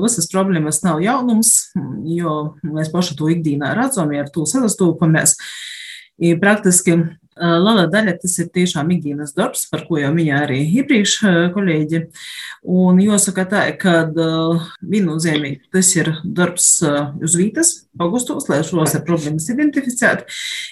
[0.00, 1.70] visas problēmas nav jaunums,
[2.08, 5.34] jo mēs paši to ikdienā redzam, ja ar to sastopamies.
[6.40, 6.96] Praktiski
[7.40, 11.16] Liela daļa tas ir tiešām ikdienas darbs, par ko jau minēja arī iepriekš
[11.54, 12.02] kolēģi.
[12.68, 13.94] Un jāsaka tā, ka
[14.84, 17.70] viennozīmīgi tas ir darbs uz vietas,
[18.00, 20.26] augustos, lai šos problēmas identificētu.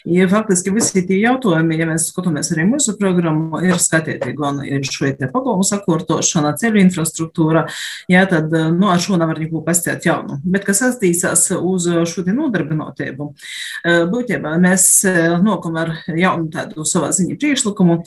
[0.08, 4.84] Ja faktiski visi tie jautājumi, ja mēs skatāmies arī mūsu programmu, ir skatīti gan ir
[4.84, 7.64] šo te pagalmu sakārtošana, ceļu infrastruktūra,
[8.12, 10.38] jā, tad nu, ar šo nevar neko pastāt jaunu.
[10.44, 13.30] Bet, kas attīstās uz šo te nodarbinotību,
[14.12, 14.90] būtībā mēs
[15.44, 18.00] nokam ar jaunu tādu savā ziņā priekšlikumu,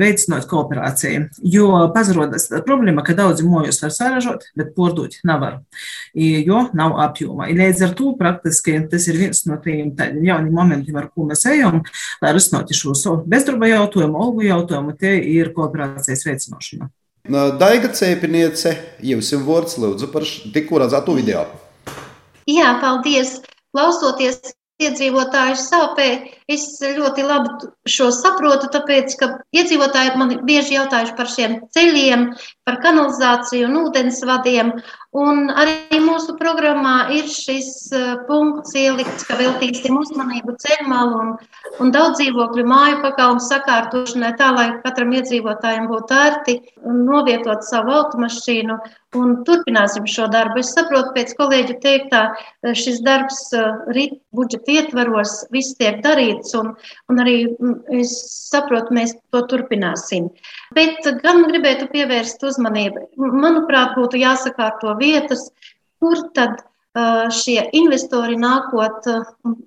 [0.00, 1.26] veicinot kooperāciju.
[1.56, 5.60] Jo pazarodas problēma, ka daudzi mojus var saražot, bet pārdot nevar,
[6.14, 7.48] jo nav apjoma.
[7.56, 11.82] Līdz ar to praktiski tas ir viens no tiem jauniem momentiem, ar ko mēs ejam,
[12.22, 16.90] lai risinātu šo bezdarba jautājumu, algu jautājumu, tie ir kooperācijas veicināšana.
[17.58, 21.42] Daiga Cēpiniece, jums ir vārds lūdzu par tikko redzēto video.
[22.46, 23.40] Jā, paldies!
[23.74, 24.38] Klausoties
[24.80, 26.06] iedzīvotāju sāpē,
[26.50, 32.28] es ļoti labi šo saprotu, tāpēc, ka iedzīvotāji man bieži jautājuši par šiem ceļiem,
[32.66, 34.72] par kanalizāciju un ūdensvadiem,
[35.16, 37.70] un arī mūsu programmā ir šis
[38.28, 41.32] punkts ielikts, ka veltīsim uzmanību ceļmalu un,
[41.82, 48.78] un daudz dzīvokļu māju pakalnu sakārtošanai tā, lai katram iedzīvotājiem būtu ērti novietot savu automašīnu
[49.16, 50.60] un turpināsim šo darbu.
[50.60, 52.22] Es saprotu, pēc kolēģu teiktā,
[52.76, 53.46] šis darbs
[53.96, 56.72] rīt budžeta ietvaros, viss tiek darīts, un,
[57.10, 57.36] un arī
[57.96, 58.12] es
[58.50, 60.30] saprotu, mēs to turpināsim.
[60.76, 63.08] Bet gan gribētu pievērst uzmanību.
[63.16, 65.50] Manuprāt, būtu jāsakārto vietas,
[66.00, 66.64] kur tad
[67.36, 69.04] šie investori nākot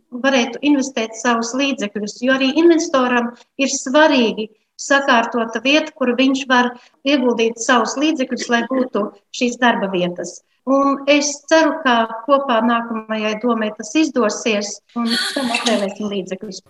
[0.09, 4.49] varētu investēt savus līdzekļus, jo arī investoram ir svarīgi
[4.79, 6.73] sakārtota vieta, kur viņš var
[7.07, 10.39] ieguldīt savus līdzekļus, lai būtu šīs darba vietas.
[10.69, 16.61] Un es ceru, ka kopā nākamajai domai tas izdosies un tam atvēlēsim līdzekļus.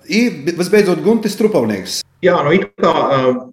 [0.55, 1.99] Visbeidzot, Guntis Trupavnieks.
[2.24, 2.93] Jā, nu it kā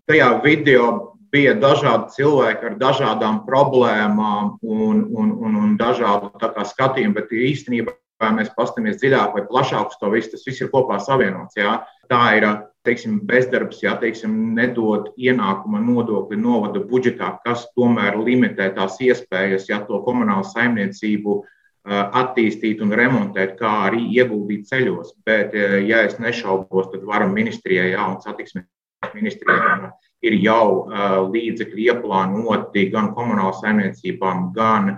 [0.07, 6.31] tajā video bija dažādi cilvēki ar dažādām problēmām un, un, un, un dažādu
[6.71, 10.73] skatījumu, bet īstenībā vai mēs paskatāmies dziļāk vai plašāk uz to visu, tas viss ir
[10.73, 11.59] kopā savienots.
[11.59, 11.79] Jā.
[12.11, 12.47] Tā ir
[12.87, 19.83] teiksim, bezdarbs, ja teiksim, nedod ienākuma nodokli novada budžetā, kas tomēr limitē tās iespējas, ja
[19.89, 21.41] to komunālu saimniecību
[21.87, 25.15] attīstīt un remontēt, kā arī ieguldīt ceļos.
[25.27, 25.55] Bet,
[25.87, 28.67] ja es nešaubos, tad varam ministrijai, jā, un satiksmes
[29.15, 29.91] ministrijai
[30.25, 30.89] ir jau
[31.33, 34.93] līdzekļi ieplānoti gan komunālām saimniecībām, gan,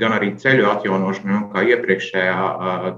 [0.00, 1.38] gan arī ceļu atjaunošanai.
[1.38, 2.94] Un kā iepriekšējā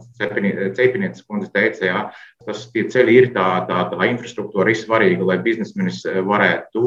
[0.79, 2.03] cepinieces kundze teica, jā,
[2.47, 6.87] tas ceļi ir tā, tā, tā infrastruktūra ir svarīga, lai biznesmenis varētu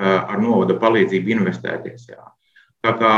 [0.00, 2.12] ar novada palīdzību investēties.
[2.12, 2.30] Jā.
[2.80, 3.14] Tā kā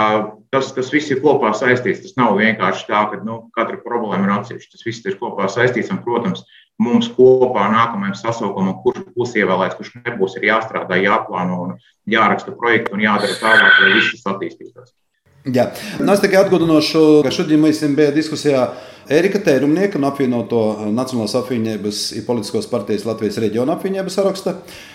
[0.51, 2.03] tas, tas viss ir kopā saistīts.
[2.03, 4.73] Tas nav vienkārši tā, ka nu, katra problēma ir atsevišķa.
[4.75, 5.93] Tas viss ir kopā saistīts.
[5.95, 6.43] Un, protams,
[6.81, 11.77] mums kopā nākamajam sasaukumam, kurš būs ievēlēts, kurš nebūs, ir jāstrādā, jāplāno un
[12.09, 14.95] jāraksta projekti un jādara tālāk, lai viss attīstītos.
[15.43, 18.69] Jā, nu, es tikai atgādināšu, ka šodien mēs bijām diskusijā
[19.13, 20.59] Erika Tērumnieka no apvienoto
[20.89, 24.55] Nacionālās apvienības un politiskos partijas Latvijas reģiona apvienības saraksta,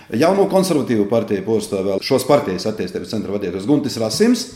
[0.10, 4.48] jauno konservatīvu partiju postā šos partijas attīstības centra vadītājs Guntis Rasims,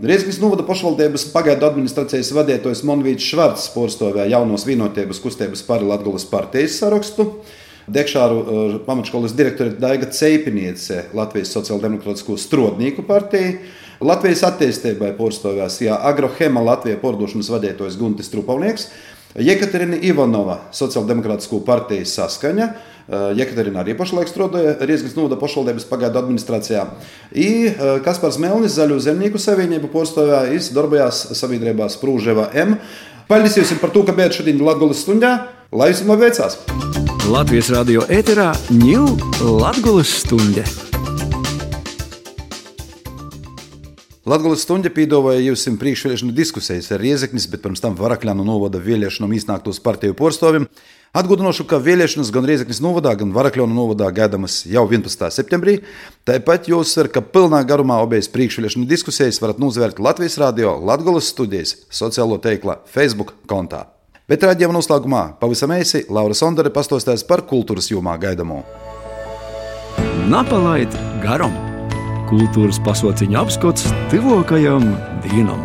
[0.00, 6.78] Riezgas novada pašvaldības pagaidu administrācijas vadītājs Monvīts Švarts postovē jaunos vienotības kustības par Latgulas partijas
[6.80, 7.28] sarakstu.
[7.90, 13.58] Dekšāru uh, pamatškolas direktore Daiga Ceipiniece, Latvijas Sociāldemokrātisko strodnieku partiju,
[14.00, 18.86] Latvijas attīstībai porcelānās, ja agrohēma Latvijas pārdošanas vadītājs Guntis Trupavnieks,
[19.38, 22.70] Jekaterina Ivanova, Sociāldemokrātisko partijas saskaņa.
[23.38, 26.86] Jekaterina arī pašlaik strādāja Rīgas Nūda pašvaldības pagaidu administrācijā.
[27.34, 27.70] I
[28.06, 32.78] Kaspars Melnis, Zaļo zemnieku savienību porcelānā, darbojās sabiedrībā Sprūževa M.
[33.30, 35.34] Paldies jums par to, ka bijāt šodien Latvijas stundā.
[35.70, 36.62] Lai jums veicās!
[37.30, 39.18] Latvijas radio ēterā ņūl
[39.60, 40.89] Latvijas stundā.
[44.30, 44.86] Latvijas stunda
[45.42, 50.68] jums priekšvēlēšanu diskusijas ar Riezeknis, bet pirms tam Varakļānu novada vēlēšanām iznāktos partiju porstovim.
[51.18, 55.24] Atgādināšu, ka vēlēšanas gan Riezeknis novadā, gan Varakļānu novadā gaidamas jau 11.
[55.34, 55.80] septembrī.
[56.30, 62.38] Tāpat jāuzsver, ka pilnā garumā abas priekšvēlēšanu diskusijas varat nozvērt Latvijas radio Latvijas studijas sociālo
[62.38, 63.88] teikla Facebook kontā.
[64.30, 68.62] Bet rādījuma noslēgumā pavisam īsi Laura Sondere pastostās par kultūras jomā gaidamo.
[70.30, 70.94] Napalaid
[71.26, 71.69] garam!
[72.30, 74.86] Kultūras pasauciņa apskats tuvākajam
[75.26, 75.62] dienam.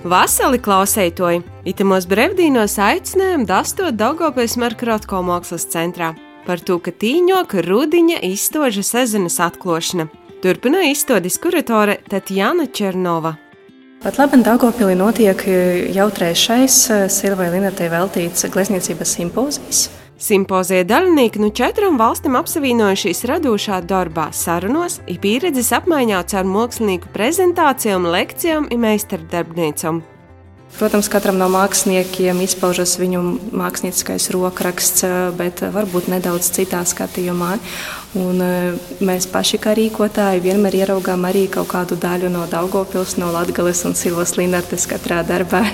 [0.00, 6.14] Vasarī klausētoji, itamos brīvdienos aicinājām dastot Daugopēs Merkurotko mākslas centrā
[6.46, 10.08] par to, ka tīņoka rudiņa izstoža sezonas atklošana.
[10.40, 13.34] Turpina izstādes kuratore Tatjana Černova.
[14.00, 15.44] Pat labi, Daugopilī notiek
[15.92, 16.80] jau trešais
[17.12, 19.88] Silvai Linetei veltīts glezniecības simpozijas.
[20.20, 28.04] Simpozija dalībnieki no četrām valstīm apsavienojušies radošā darbā, sarunos, ir pieredzes apmaiņā caur mākslinieku prezentācijām,
[28.04, 30.02] lekcijām un meistardarbnīcām.
[30.76, 33.22] Protams, katram no māksliniekiem izpaužas viņu
[33.56, 35.06] mākslinieckais rokraksts,
[35.40, 37.54] bet varbūt nedaudz citā skatījumā.
[38.20, 43.32] Un eh, mēs paši, kā rīkotāji, vienmēr ieraugām arī kaut kādu daļu no Daugopils, no
[43.32, 45.64] Latgales un Silvas Linartes katrā darbā.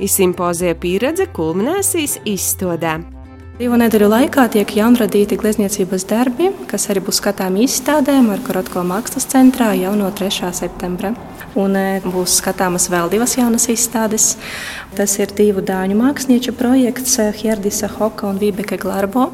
[0.00, 3.13] Simpozija pieredze kulminēsīs izstādē.
[3.54, 9.28] Divu nedēļu laikā tiek jaunradīti glezniecības darbi, kas arī būs skatāmi izstādēm ar Korotko mākslas
[9.30, 10.48] centrā jau no 3.
[10.58, 11.12] septembra.
[11.54, 14.32] Un e, būs skatāmas vēl divas jaunas izstādes.
[14.98, 19.28] Tas ir divu dāņu mākslinieču projekts Herdisa Hoka un Vībeke Glarbo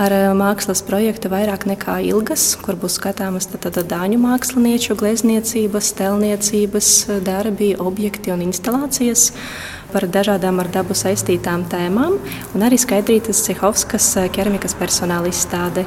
[0.00, 6.90] ar e, mākslas projektu vairāk nekā ilgas, kur būs skatāmas dāņu mākslinieču glezniecības, telniecības
[7.26, 9.32] darbi, objekti un instalācijas
[9.94, 12.18] par dažādām ar dabu saistītām tēmām,
[12.54, 15.86] un arī skaidrītas Cehovskas eh, ķeramikas personāla izstāde.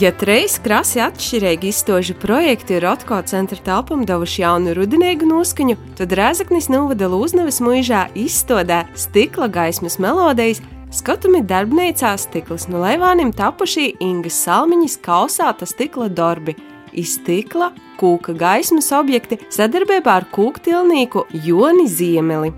[0.00, 6.70] Ja treis krasi atšķirīgi izstožu projekti Rotko centra telpam devuši jaunu rudinīgu noskaņu, tad Rēzaknis
[6.72, 10.62] novada Lūznavas mūžā izstādē stikla gaismas melodijas,
[10.96, 16.56] skatumi darbnīcā stikls no Leivānim tapušī Ingas Salmiņas kausāta stikla darbi–
[16.92, 22.52] iz stikla kūka gaismas objekti sadarbībā ar kūktilnieku Joni Ziemeli.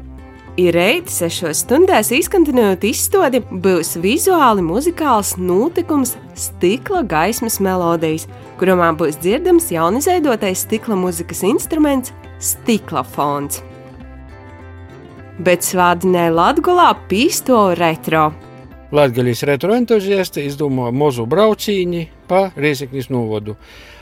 [0.54, 8.28] Ir reizes sešos stundās izskantinot izstādi, būs vizuāli muzikāls notikums stikla gaismas melodijas,
[8.60, 12.12] kurā būs dzirdams jaunizveidotais stikla mūzikas instruments-
[12.50, 13.64] stiklafons.
[15.42, 18.32] Bet svādinē Latvijā pīsto retro.
[18.92, 23.56] Latvijas retro entuziasti izdomāja mozu braucīņu pa Rīzekņas novodu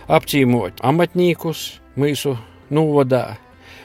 [0.06, 2.36] apcīmot amatniekus mūsu
[2.70, 3.38] novadā.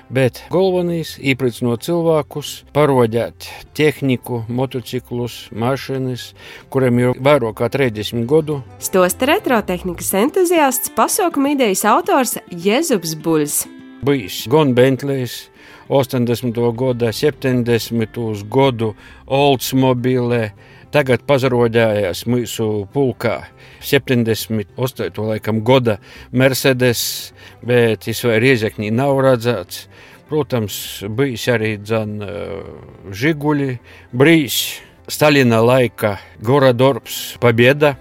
[0.08, 6.30] Bet galvenais ir īpriecinot cilvēkus, parodēt tehniku, motociklus, mašīnas,
[6.72, 8.62] kuriem ir vairāk kā 30 gadu.
[8.80, 13.66] Stosta retrotehnikas entuziasts, pasaukuma idejas autors Jēzus Buļs.
[14.08, 15.50] Bijis gan Bentleys,
[15.92, 16.56] 80.
[16.80, 18.48] gada, 70.
[18.48, 18.94] gadu
[19.28, 20.54] Oldsmobile,
[20.96, 23.42] tagad pazarodējās mūsu pulkā
[23.84, 25.28] 78.
[25.34, 25.98] laikam gada
[26.32, 27.34] Mercedes,
[27.66, 29.88] bet es vai riezekņī nav redzēts.
[30.28, 32.18] Protams, bijis arī dzan,
[33.16, 33.70] žiguļi,
[34.12, 34.58] brīs,
[35.08, 37.94] Stalina laika Goradorps Pabieda.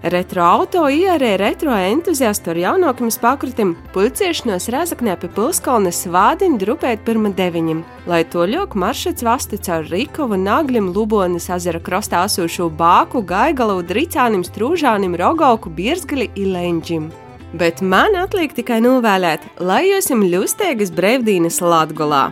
[0.00, 7.28] Retro auto ierē retro entuziastu ar jaunākiem pakritim pulciešanos Rēzaknē pie Pilskalnes vādiņu drupēt pirma
[7.36, 13.82] deviņim, lai to ļok maršruts vasti caur Rīkovu, Naglim, Lubonis, Azera krostā asūšu Bāku, Gaigalu,
[13.84, 17.10] Dricānim, Strūžānim, Rogauku, Biersgali, Ilenģim.
[17.50, 22.28] Bet man atliek tikai novēlēt, lai jūs jums ļustēgas brīvdienas Latgolā!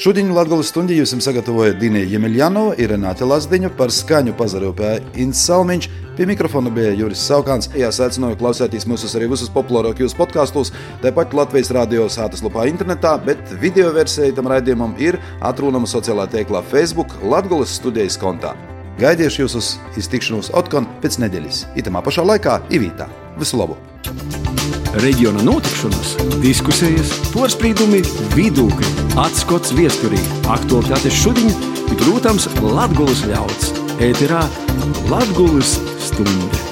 [0.00, 5.86] Šodien Latvijas stundī jums sagatavoja Dīnija Jemeļjanova, Renāte Lazdiņa, par skaņu pazarīja Inns Salmiņš,
[6.16, 7.68] pie mikrofona bija Juris Saukāns.
[7.76, 10.72] Jā, aicināju klausēties mūsu arī visus populārākajos podkastos,
[11.04, 16.64] tāpat Latvijas radio sātas lapā internetā, bet video versija tam raidījumam ir atrunama sociālā tīklā
[16.72, 18.56] Facebook Latvijas studijas kontā.
[18.98, 19.68] Gaidīšu jūs uz
[20.00, 23.06] iztikšanos Otkon pēc nedēļas, itamā pašā laikā, Ivītā.
[23.38, 23.78] Visu labu!
[25.00, 28.00] Reģiona notikšanas, diskusijas, porcelāna,
[28.34, 28.90] vidūkļi,
[29.22, 30.18] atskats viesturī,
[30.50, 31.54] aktuālitātes šodien,
[31.92, 33.70] protams, Latvijas ļauds.
[34.00, 34.42] Ēterā
[35.12, 36.69] Latvijas stunde.